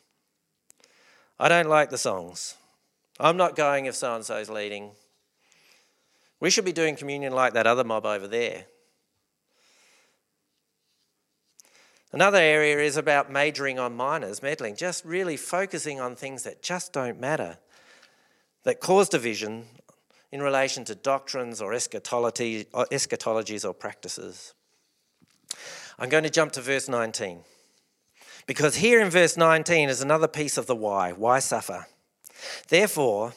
I 1.38 1.48
don't 1.48 1.68
like 1.68 1.90
the 1.90 1.98
songs. 1.98 2.56
I'm 3.20 3.36
not 3.36 3.56
going 3.56 3.86
if 3.86 3.94
so 3.94 4.14
and 4.14 4.24
so 4.24 4.36
is 4.36 4.50
leading. 4.50 4.90
We 6.40 6.50
should 6.50 6.64
be 6.64 6.72
doing 6.72 6.96
communion 6.96 7.32
like 7.32 7.54
that 7.54 7.66
other 7.66 7.84
mob 7.84 8.04
over 8.04 8.26
there. 8.26 8.66
Another 12.12 12.38
area 12.38 12.78
is 12.78 12.96
about 12.96 13.30
majoring 13.30 13.78
on 13.78 13.96
minors, 13.96 14.42
meddling, 14.42 14.76
just 14.76 15.04
really 15.04 15.36
focusing 15.36 16.00
on 16.00 16.16
things 16.16 16.44
that 16.44 16.62
just 16.62 16.92
don't 16.92 17.20
matter, 17.20 17.58
that 18.64 18.80
cause 18.80 19.08
division 19.08 19.66
in 20.32 20.42
relation 20.42 20.84
to 20.84 20.94
doctrines 20.94 21.60
or 21.60 21.72
eschatology, 21.72 22.66
or 22.72 22.86
eschatologies 22.86 23.64
or 23.64 23.72
practices. 23.72 24.54
I'm 25.98 26.08
going 26.08 26.24
to 26.24 26.30
jump 26.30 26.52
to 26.52 26.60
verse 26.60 26.88
19. 26.88 27.40
Because 28.46 28.76
here 28.76 29.00
in 29.00 29.10
verse 29.10 29.36
19 29.36 29.88
is 29.88 30.00
another 30.00 30.28
piece 30.28 30.56
of 30.56 30.66
the 30.66 30.76
why. 30.76 31.12
Why 31.12 31.38
suffer? 31.38 31.86
Therefore, 32.68 33.34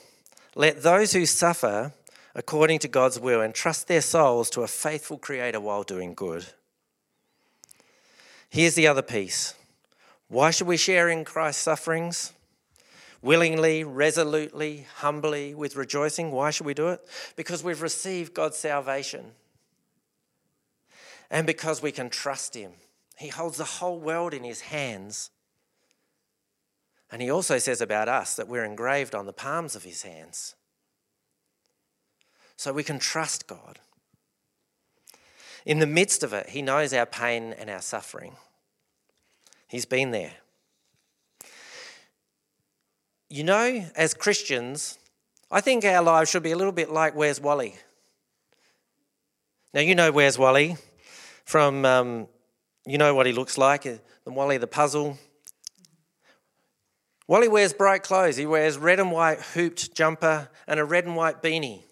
let 0.55 0.83
those 0.83 1.13
who 1.13 1.25
suffer 1.25 1.93
according 2.35 2.79
to 2.79 2.87
God's 2.87 3.19
will 3.19 3.41
entrust 3.41 3.87
their 3.87 4.01
souls 4.01 4.49
to 4.51 4.61
a 4.61 4.67
faithful 4.67 5.17
Creator 5.17 5.59
while 5.59 5.83
doing 5.83 6.13
good. 6.13 6.45
Here's 8.49 8.75
the 8.75 8.87
other 8.87 9.01
piece. 9.01 9.53
Why 10.27 10.51
should 10.51 10.67
we 10.67 10.77
share 10.77 11.09
in 11.09 11.25
Christ's 11.25 11.63
sufferings? 11.63 12.33
Willingly, 13.21 13.83
resolutely, 13.83 14.87
humbly, 14.97 15.53
with 15.53 15.75
rejoicing. 15.75 16.31
Why 16.31 16.51
should 16.51 16.65
we 16.65 16.73
do 16.73 16.89
it? 16.89 17.01
Because 17.35 17.63
we've 17.63 17.81
received 17.81 18.33
God's 18.33 18.57
salvation 18.57 19.31
and 21.29 21.45
because 21.45 21.81
we 21.81 21.91
can 21.91 22.09
trust 22.09 22.55
Him. 22.55 22.71
He 23.17 23.27
holds 23.27 23.57
the 23.57 23.65
whole 23.65 23.99
world 23.99 24.33
in 24.33 24.43
His 24.43 24.61
hands. 24.61 25.29
And 27.11 27.21
He 27.21 27.29
also 27.29 27.57
says 27.57 27.81
about 27.81 28.07
us 28.07 28.35
that 28.35 28.47
we're 28.47 28.65
engraved 28.65 29.13
on 29.13 29.25
the 29.25 29.33
palms 29.33 29.75
of 29.75 29.83
His 29.83 30.03
hands. 30.03 30.55
So 32.55 32.73
we 32.73 32.83
can 32.83 32.99
trust 32.99 33.47
God. 33.47 33.79
In 35.65 35.79
the 35.79 35.87
midst 35.87 36.23
of 36.23 36.33
it, 36.33 36.49
He 36.49 36.61
knows 36.61 36.93
our 36.93 37.05
pain 37.05 37.53
and 37.57 37.69
our 37.69 37.81
suffering. 37.81 38.33
He's 39.67 39.85
been 39.85 40.11
there. 40.11 40.33
You 43.31 43.43
know, 43.43 43.85
as 43.95 44.15
Christians, 44.15 44.97
I 45.51 45.61
think 45.61 45.85
our 45.85 46.01
lives 46.01 46.31
should 46.31 46.41
be 46.41 46.51
a 46.51 46.57
little 46.57 46.73
bit 46.73 46.89
like 46.89 47.15
Where's 47.15 47.39
Wally? 47.39 47.75
Now, 49.71 49.81
you 49.81 49.93
know 49.93 50.11
Where's 50.11 50.39
Wally 50.39 50.77
from, 51.45 51.85
um, 51.85 52.27
you 52.87 52.97
know 52.97 53.13
what 53.13 53.27
he 53.27 53.31
looks 53.31 53.55
like, 53.55 53.85
uh, 53.85 53.97
the 54.25 54.31
Wally 54.31 54.57
the 54.57 54.65
puzzle. 54.65 55.19
Wally 57.27 57.47
wears 57.47 57.71
bright 57.71 58.01
clothes. 58.01 58.37
He 58.37 58.47
wears 58.47 58.79
red 58.79 58.99
and 58.99 59.11
white 59.11 59.39
hooped 59.39 59.93
jumper 59.93 60.49
and 60.65 60.79
a 60.79 60.83
red 60.83 61.05
and 61.05 61.15
white 61.15 61.43
beanie. 61.43 61.83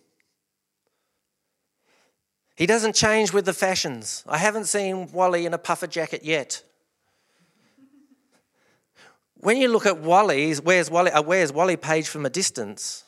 He 2.56 2.66
doesn't 2.66 2.96
change 2.96 3.32
with 3.32 3.46
the 3.46 3.54
fashions. 3.54 4.24
I 4.28 4.40
haven't 4.40 4.66
seen 4.66 5.12
Wally 5.12 5.46
in 5.46 5.54
a 5.54 5.60
puffer 5.60 5.86
jacket 5.86 6.24
yet 6.26 6.64
when 9.40 9.58
you 9.58 9.68
look 9.68 9.86
at 9.86 10.00
Wally's, 10.00 10.62
where's 10.62 10.90
Wally, 10.90 11.12
uh, 11.12 11.22
where's 11.22 11.52
Wally 11.52 11.78
page 11.78 12.08
from 12.08 12.26
a 12.26 12.30
distance, 12.30 13.04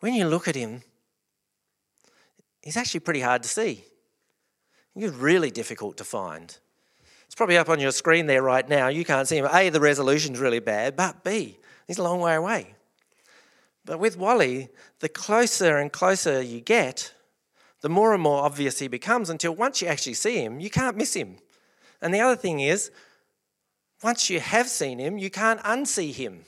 when 0.00 0.14
you 0.14 0.26
look 0.26 0.48
at 0.48 0.54
him, 0.54 0.82
he's 2.62 2.76
actually 2.76 3.00
pretty 3.00 3.20
hard 3.20 3.42
to 3.42 3.48
see. 3.48 3.84
He's 4.94 5.10
really 5.10 5.50
difficult 5.50 5.96
to 5.98 6.04
find. 6.04 6.56
It's 7.24 7.34
probably 7.34 7.56
up 7.56 7.68
on 7.68 7.80
your 7.80 7.92
screen 7.92 8.26
there 8.26 8.42
right 8.42 8.68
now. 8.68 8.88
You 8.88 9.04
can't 9.04 9.26
see 9.26 9.38
him. 9.38 9.48
A, 9.50 9.70
the 9.70 9.80
resolution's 9.80 10.38
really 10.38 10.60
bad, 10.60 10.96
but 10.96 11.24
B, 11.24 11.58
he's 11.86 11.98
a 11.98 12.02
long 12.02 12.20
way 12.20 12.34
away. 12.34 12.74
But 13.84 13.98
with 13.98 14.16
Wally, 14.16 14.68
the 15.00 15.08
closer 15.08 15.78
and 15.78 15.90
closer 15.90 16.42
you 16.42 16.60
get, 16.60 17.14
the 17.80 17.88
more 17.88 18.12
and 18.12 18.22
more 18.22 18.44
obvious 18.44 18.78
he 18.78 18.86
becomes 18.86 19.30
until 19.30 19.54
once 19.54 19.82
you 19.82 19.88
actually 19.88 20.14
see 20.14 20.42
him, 20.42 20.60
you 20.60 20.70
can't 20.70 20.96
miss 20.96 21.14
him. 21.14 21.38
And 22.00 22.12
the 22.12 22.20
other 22.20 22.36
thing 22.36 22.60
is, 22.60 22.90
once 24.02 24.28
you 24.28 24.40
have 24.40 24.68
seen 24.68 24.98
him, 24.98 25.18
you 25.18 25.30
can't 25.30 25.60
unsee 25.60 26.12
him. 26.12 26.44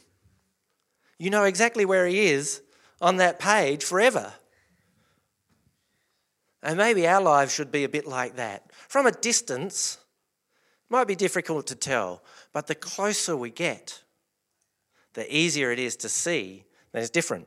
You 1.19 1.31
know 1.31 1.45
exactly 1.45 1.85
where 1.85 2.07
he 2.07 2.27
is 2.27 2.63
on 3.01 3.17
that 3.17 3.39
page 3.39 3.85
forever. 3.85 4.33
And 6.63 6.79
maybe 6.79 7.07
our 7.07 7.21
lives 7.21 7.55
should 7.55 7.71
be 7.71 7.85
a 7.85 7.89
bit 7.89 8.07
like 8.07 8.37
that. 8.37 8.71
From 8.89 9.07
a 9.07 9.13
distance, 9.13 9.99
it 10.89 10.93
might 10.93 11.07
be 11.07 11.15
difficult 11.15 11.67
to 11.69 11.75
tell, 11.75 12.23
but 12.53 12.67
the 12.67 12.75
closer 12.75 13.37
we 13.37 13.51
get, 13.51 14.03
the 15.13 15.35
easier 15.35 15.71
it 15.71 15.79
is 15.79 15.97
to 15.97 16.09
see 16.09 16.65
that 16.93 17.01
it's 17.01 17.11
different. 17.11 17.47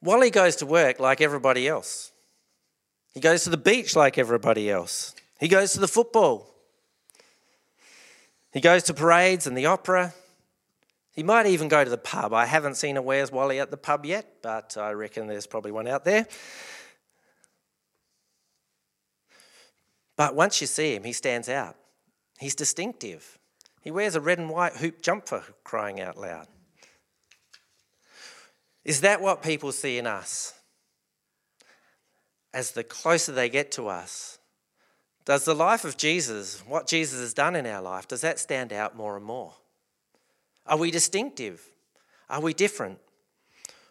Wally 0.00 0.30
goes 0.30 0.56
to 0.56 0.66
work 0.66 1.00
like 1.00 1.20
everybody 1.20 1.66
else. 1.66 2.12
He 3.12 3.20
goes 3.20 3.44
to 3.44 3.50
the 3.50 3.56
beach 3.56 3.96
like 3.96 4.18
everybody 4.18 4.70
else. 4.70 5.14
He 5.40 5.48
goes 5.48 5.72
to 5.72 5.80
the 5.80 5.88
football. 5.88 6.53
He 8.54 8.60
goes 8.60 8.84
to 8.84 8.94
parades 8.94 9.48
and 9.48 9.56
the 9.58 9.66
opera. 9.66 10.14
He 11.10 11.24
might 11.24 11.46
even 11.46 11.66
go 11.66 11.82
to 11.82 11.90
the 11.90 11.98
pub. 11.98 12.32
I 12.32 12.46
haven't 12.46 12.76
seen 12.76 12.96
a 12.96 13.02
Where's 13.02 13.32
Wally 13.32 13.58
at 13.58 13.72
the 13.72 13.76
pub 13.76 14.06
yet, 14.06 14.42
but 14.42 14.76
I 14.76 14.92
reckon 14.92 15.26
there's 15.26 15.48
probably 15.48 15.72
one 15.72 15.88
out 15.88 16.04
there. 16.04 16.28
But 20.16 20.36
once 20.36 20.60
you 20.60 20.68
see 20.68 20.94
him, 20.94 21.02
he 21.02 21.12
stands 21.12 21.48
out. 21.48 21.74
He's 22.38 22.54
distinctive. 22.54 23.38
He 23.80 23.90
wears 23.90 24.14
a 24.14 24.20
red 24.20 24.38
and 24.38 24.48
white 24.48 24.76
hoop 24.76 25.02
jumper, 25.02 25.42
crying 25.64 26.00
out 26.00 26.16
loud. 26.16 26.46
Is 28.84 29.00
that 29.00 29.20
what 29.20 29.42
people 29.42 29.72
see 29.72 29.98
in 29.98 30.06
us? 30.06 30.54
As 32.52 32.70
the 32.70 32.84
closer 32.84 33.32
they 33.32 33.48
get 33.48 33.72
to 33.72 33.88
us, 33.88 34.38
does 35.24 35.44
the 35.44 35.54
life 35.54 35.84
of 35.84 35.96
Jesus, 35.96 36.62
what 36.66 36.86
Jesus 36.86 37.20
has 37.20 37.32
done 37.32 37.56
in 37.56 37.66
our 37.66 37.80
life, 37.80 38.06
does 38.06 38.20
that 38.20 38.38
stand 38.38 38.72
out 38.72 38.96
more 38.96 39.16
and 39.16 39.24
more? 39.24 39.54
Are 40.66 40.76
we 40.76 40.90
distinctive? 40.90 41.62
Are 42.28 42.40
we 42.40 42.52
different? 42.52 42.98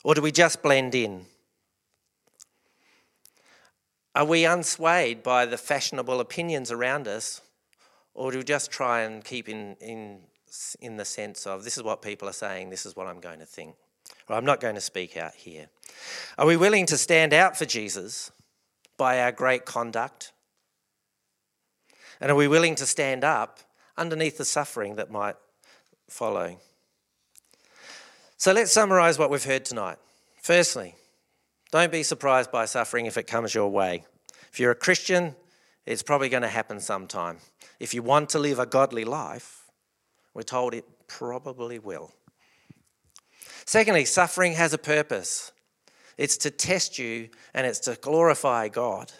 Or 0.03 0.13
do 0.13 0.21
we 0.21 0.31
just 0.31 0.61
blend 0.61 0.93
in? 0.93 1.25
Are 4.15 4.25
we 4.25 4.43
unswayed 4.43 5.23
by 5.23 5.45
the 5.45 5.57
fashionable 5.57 6.19
opinions 6.19 6.71
around 6.71 7.07
us, 7.07 7.41
or 8.13 8.31
do 8.31 8.37
we 8.37 8.43
just 8.43 8.69
try 8.69 9.01
and 9.01 9.23
keep 9.23 9.49
in, 9.49 9.75
in, 9.81 10.19
in 10.81 10.97
the 10.97 11.05
sense 11.05 11.47
of 11.47 11.63
this 11.63 11.77
is 11.77 11.83
what 11.83 12.03
people 12.03 12.29
are 12.29 12.33
saying, 12.33 12.69
this 12.69 12.85
is 12.85 12.95
what 12.95 13.07
I'm 13.07 13.19
going 13.19 13.39
to 13.39 13.45
think? 13.45 13.75
Or 14.29 14.35
I'm 14.35 14.45
not 14.45 14.59
going 14.59 14.75
to 14.75 14.81
speak 14.81 15.17
out 15.17 15.33
here. 15.33 15.67
Are 16.37 16.45
we 16.45 16.57
willing 16.57 16.85
to 16.87 16.97
stand 16.97 17.33
out 17.33 17.57
for 17.57 17.65
Jesus 17.65 18.31
by 18.97 19.19
our 19.19 19.31
great 19.31 19.65
conduct? 19.65 20.32
And 22.19 22.31
are 22.31 22.35
we 22.35 22.47
willing 22.47 22.75
to 22.75 22.85
stand 22.85 23.23
up 23.23 23.59
underneath 23.97 24.37
the 24.37 24.45
suffering 24.45 24.95
that 24.95 25.11
might 25.11 25.35
follow? 26.09 26.57
So 28.37 28.51
let's 28.51 28.71
summarize 28.71 29.17
what 29.17 29.29
we've 29.29 29.43
heard 29.43 29.65
tonight. 29.65 29.97
Firstly, 30.41 30.95
don't 31.71 31.91
be 31.91 32.03
surprised 32.03 32.51
by 32.51 32.65
suffering 32.65 33.05
if 33.05 33.17
it 33.17 33.27
comes 33.27 33.55
your 33.55 33.69
way. 33.69 34.05
If 34.51 34.59
you're 34.59 34.71
a 34.71 34.75
Christian, 34.75 35.35
it's 35.85 36.03
probably 36.03 36.29
going 36.29 36.43
to 36.43 36.49
happen 36.49 36.79
sometime. 36.79 37.37
If 37.79 37.93
you 37.93 38.03
want 38.03 38.29
to 38.29 38.39
live 38.39 38.59
a 38.59 38.65
godly 38.65 39.05
life, 39.05 39.63
we're 40.33 40.43
told 40.43 40.73
it 40.73 40.85
probably 41.07 41.79
will. 41.79 42.11
Secondly, 43.65 44.05
suffering 44.05 44.53
has 44.53 44.73
a 44.73 44.77
purpose 44.77 45.51
it's 46.17 46.37
to 46.37 46.51
test 46.51 46.99
you 46.99 47.29
and 47.53 47.65
it's 47.65 47.79
to 47.79 47.95
glorify 47.95 48.67
God. 48.67 49.11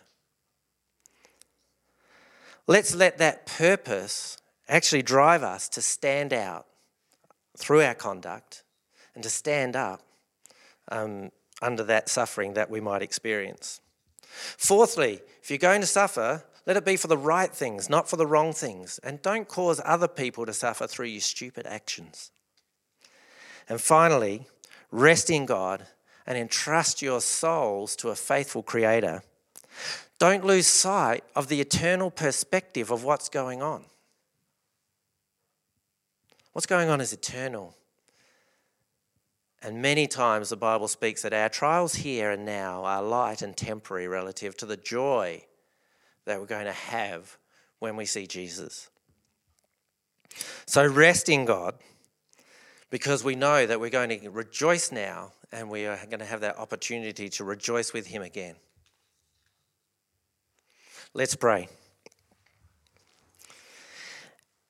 Let's 2.68 2.95
let 2.95 3.18
that 3.18 3.45
purpose 3.45 4.38
actually 4.70 5.01
drive 5.01 5.43
us 5.43 5.68
to 5.70 5.82
stand 5.82 6.34
out 6.34 6.66
through 7.57 7.82
our 7.82 7.93
conduct 7.93 8.64
and 9.14 9.24
to 9.24 9.30
stand 9.30 9.76
up 9.76 10.01
um, 10.89 11.32
under 11.61 11.84
that 11.84 12.09
suffering 12.09 12.53
that 12.53 12.70
we 12.70 12.80
might 12.80 13.01
experience. 13.01 13.82
Fourthly, 14.57 15.22
if 15.41 15.49
you're 15.49 15.57
going 15.57 15.82
to 15.82 15.88
suffer, 15.88 16.43
let 16.66 16.78
it 16.78 16.86
be 16.86 16.95
for 16.95 17.07
the 17.07 17.18
right 17.18 17.51
things, 17.51 17.89
not 17.89 18.09
for 18.09 18.16
the 18.16 18.26
wrong 18.26 18.53
things. 18.53 18.99
And 19.03 19.22
don't 19.22 19.47
cause 19.47 19.82
other 19.84 20.07
people 20.07 20.45
to 20.45 20.53
suffer 20.53 20.88
through 20.88 21.07
your 21.07 21.22
stupid 21.22 21.68
actions. 21.68 22.32
And 23.68 23.80
finally, 23.80 24.47
rest 24.91 25.30
in 25.30 25.45
God 25.45 25.86
and 26.26 26.38
entrust 26.38 27.01
your 27.01 27.22
souls 27.22 27.95
to 27.97 28.09
a 28.09 28.16
faithful 28.16 28.64
Creator. 28.64 29.24
Don't 30.24 30.46
lose 30.46 30.68
sight 30.68 31.26
of 31.36 31.50
the 31.50 31.60
eternal 31.60 32.10
perspective 32.10 32.92
of 32.92 33.04
what's 33.04 33.28
going 33.28 33.62
on. 33.62 33.84
What's 36.54 36.66
going 36.66 36.90
on 36.90 37.02
is 37.02 37.12
eternal. 37.12 37.76
And 39.62 39.82
many 39.82 40.08
times 40.08 40.48
the 40.48 40.56
Bible 40.56 40.88
speaks 40.88 41.24
that 41.24 41.34
our 41.34 41.50
trials 41.50 41.96
here 41.96 42.32
and 42.32 42.46
now 42.46 42.86
are 42.86 43.04
light 43.04 43.42
and 43.42 43.58
temporary 43.58 44.08
relative 44.08 44.56
to 44.60 44.66
the 44.66 44.78
joy 44.78 45.44
that 46.24 46.40
we're 46.40 46.46
going 46.46 46.68
to 46.68 46.72
have 46.72 47.38
when 47.80 47.98
we 47.98 48.06
see 48.06 48.26
Jesus. 48.26 48.90
So 50.66 50.88
rest 50.88 51.28
in 51.28 51.44
God 51.44 51.76
because 52.90 53.26
we 53.26 53.36
know 53.36 53.66
that 53.66 53.82
we're 53.82 53.90
going 53.90 54.22
to 54.22 54.30
rejoice 54.30 54.90
now 54.90 55.34
and 55.52 55.70
we 55.70 55.86
are 55.86 55.98
going 56.06 56.20
to 56.20 56.26
have 56.26 56.40
that 56.40 56.58
opportunity 56.58 57.28
to 57.28 57.44
rejoice 57.44 57.92
with 57.92 58.08
Him 58.08 58.22
again. 58.22 58.56
Let's 61.16 61.36
pray. 61.36 61.68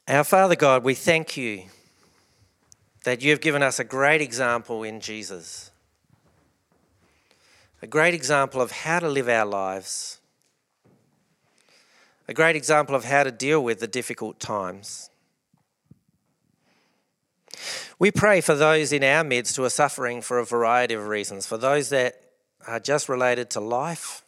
Our 0.09 0.25
Father 0.25 0.57
God, 0.57 0.83
we 0.83 0.93
thank 0.93 1.37
you 1.37 1.63
that 3.05 3.21
you 3.21 3.31
have 3.31 3.39
given 3.39 3.63
us 3.63 3.79
a 3.79 3.85
great 3.85 4.19
example 4.21 4.83
in 4.83 4.99
Jesus. 4.99 5.71
A 7.81 7.87
great 7.87 8.13
example 8.13 8.59
of 8.59 8.71
how 8.71 8.99
to 8.99 9.07
live 9.07 9.29
our 9.29 9.45
lives. 9.45 10.19
A 12.27 12.33
great 12.33 12.57
example 12.57 12.93
of 12.93 13.05
how 13.05 13.23
to 13.23 13.31
deal 13.31 13.63
with 13.63 13.79
the 13.79 13.87
difficult 13.87 14.41
times. 14.41 15.09
We 17.99 18.11
pray 18.11 18.41
for 18.41 18.55
those 18.55 18.91
in 18.91 19.01
our 19.05 19.23
midst 19.23 19.55
who 19.55 19.63
are 19.63 19.69
suffering 19.69 20.21
for 20.21 20.39
a 20.39 20.45
variety 20.45 20.93
of 20.93 21.07
reasons, 21.07 21.45
for 21.45 21.57
those 21.57 21.87
that 21.87 22.15
are 22.67 22.81
just 22.81 23.07
related 23.07 23.49
to 23.51 23.61
life, 23.61 24.22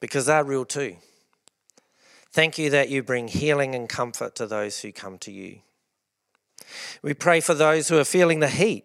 because 0.00 0.26
they're 0.26 0.44
real 0.44 0.64
too. 0.64 0.96
Thank 2.32 2.58
you 2.58 2.70
that 2.70 2.88
you 2.88 3.02
bring 3.02 3.28
healing 3.28 3.74
and 3.74 3.88
comfort 3.88 4.34
to 4.36 4.46
those 4.46 4.80
who 4.80 4.92
come 4.92 5.18
to 5.18 5.32
you. 5.32 5.60
We 7.02 7.14
pray 7.14 7.40
for 7.40 7.54
those 7.54 7.88
who 7.88 7.98
are 7.98 8.04
feeling 8.04 8.40
the 8.40 8.48
heat 8.48 8.84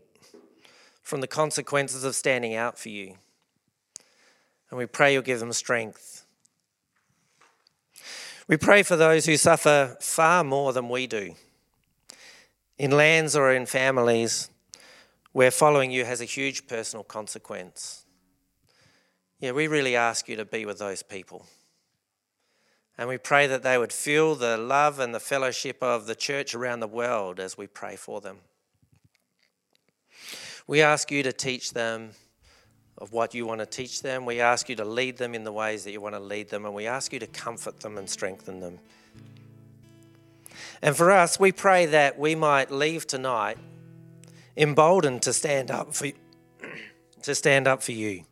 from 1.01 1.21
the 1.21 1.27
consequences 1.27 2.03
of 2.03 2.15
standing 2.15 2.55
out 2.55 2.79
for 2.79 2.89
you. 2.89 3.15
And 4.69 4.79
we 4.79 4.87
pray 4.87 5.13
you'll 5.13 5.21
give 5.21 5.39
them 5.39 5.53
strength. 5.53 6.25
We 8.47 8.57
pray 8.57 8.83
for 8.83 8.95
those 8.95 9.25
who 9.25 9.37
suffer 9.37 9.97
far 9.99 10.43
more 10.43 10.73
than 10.73 10.89
we 10.89 11.07
do, 11.07 11.35
in 12.77 12.91
lands 12.91 13.35
or 13.35 13.51
in 13.51 13.65
families 13.65 14.49
where 15.31 15.51
following 15.51 15.91
you 15.91 16.05
has 16.05 16.21
a 16.21 16.25
huge 16.25 16.67
personal 16.67 17.03
consequence. 17.03 18.04
Yeah, 19.39 19.51
we 19.51 19.67
really 19.67 19.95
ask 19.95 20.29
you 20.29 20.35
to 20.37 20.45
be 20.45 20.65
with 20.65 20.79
those 20.79 21.03
people. 21.03 21.45
And 22.97 23.09
we 23.09 23.17
pray 23.17 23.47
that 23.47 23.63
they 23.63 23.77
would 23.77 23.91
feel 23.91 24.35
the 24.35 24.57
love 24.57 24.99
and 24.99 25.13
the 25.13 25.19
fellowship 25.19 25.77
of 25.81 26.07
the 26.07 26.15
church 26.15 26.55
around 26.55 26.79
the 26.79 26.87
world 26.87 27.39
as 27.39 27.57
we 27.57 27.67
pray 27.67 27.97
for 27.97 28.21
them. 28.21 28.37
We 30.67 30.81
ask 30.81 31.11
you 31.11 31.21
to 31.23 31.33
teach 31.33 31.73
them 31.73 32.11
of 32.97 33.11
what 33.11 33.33
you 33.33 33.45
want 33.45 33.59
to 33.59 33.65
teach 33.65 34.01
them. 34.01 34.25
We 34.25 34.39
ask 34.39 34.69
you 34.69 34.75
to 34.77 34.85
lead 34.85 35.17
them 35.17 35.35
in 35.35 35.43
the 35.43 35.51
ways 35.51 35.83
that 35.83 35.91
you 35.91 35.99
want 35.99 36.15
to 36.15 36.21
lead 36.21 36.49
them. 36.49 36.65
And 36.65 36.73
we 36.73 36.87
ask 36.87 37.11
you 37.11 37.19
to 37.19 37.27
comfort 37.27 37.81
them 37.81 37.97
and 37.97 38.09
strengthen 38.09 38.61
them. 38.61 38.79
And 40.81 40.95
for 40.95 41.11
us, 41.11 41.37
we 41.37 41.51
pray 41.51 41.85
that 41.87 42.17
we 42.17 42.35
might 42.35 42.71
leave 42.71 43.05
tonight 43.05 43.57
emboldened 44.55 45.21
to 45.23 45.33
stand 45.33 45.69
up 45.69 45.93
for 45.93 46.07
to 47.23 47.35
stand 47.35 47.67
up 47.67 47.83
for 47.83 47.91
you. 47.91 48.23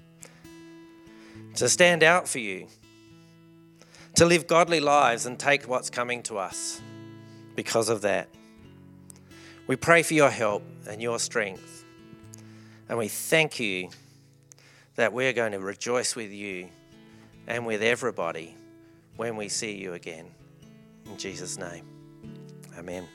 To 1.56 1.70
stand 1.70 2.04
out 2.04 2.28
for 2.28 2.40
you 2.40 2.68
to 4.16 4.26
live 4.26 4.48
godly 4.48 4.80
lives 4.80 5.26
and 5.26 5.40
take 5.40 5.68
what's 5.68 5.90
coming 5.90 6.22
to 6.24 6.38
us 6.38 6.82
because 7.56 7.90
of 7.90 8.02
that. 8.02 8.30
We 9.66 9.76
pray 9.76 10.04
for 10.04 10.14
your 10.14 10.30
help 10.30 10.64
and 10.88 11.02
your 11.02 11.20
strength. 11.20 11.86
And 12.90 12.98
we 12.98 13.08
thank 13.08 13.60
you 13.60 13.90
that 14.96 15.14
we're 15.14 15.34
going 15.34 15.54
to 15.54 15.60
rejoice 15.60 16.16
with 16.16 16.32
you 16.32 16.70
and 17.48 17.66
with 17.66 17.82
everybody 17.82 18.56
when 19.16 19.36
we 19.36 19.50
see 19.50 19.76
you 19.76 19.94
again. 19.94 20.28
In 21.06 21.18
Jesus' 21.18 21.58
name, 21.58 21.86
amen. 22.78 23.08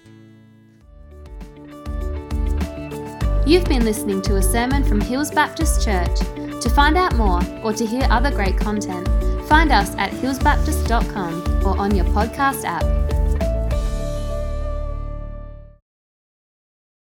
You've 3.47 3.65
been 3.65 3.85
listening 3.85 4.21
to 4.23 4.37
a 4.37 4.43
sermon 4.43 4.85
from 4.85 5.01
Hills 5.01 5.31
Baptist 5.31 5.85
Church. 5.85 6.48
To 6.69 6.75
find 6.75 6.99
out 6.99 7.17
more 7.17 7.41
or 7.65 7.73
to 7.73 7.87
hear 7.87 8.07
other 8.11 8.31
great 8.31 8.59
content, 8.59 9.09
find 9.49 9.73
us 9.73 9.95
at 9.97 10.11
hillsbaptist.com 10.11 11.65
or 11.67 11.79
on 11.79 11.97
your 11.97 12.05
podcast 12.07 12.65
app. 12.65 12.85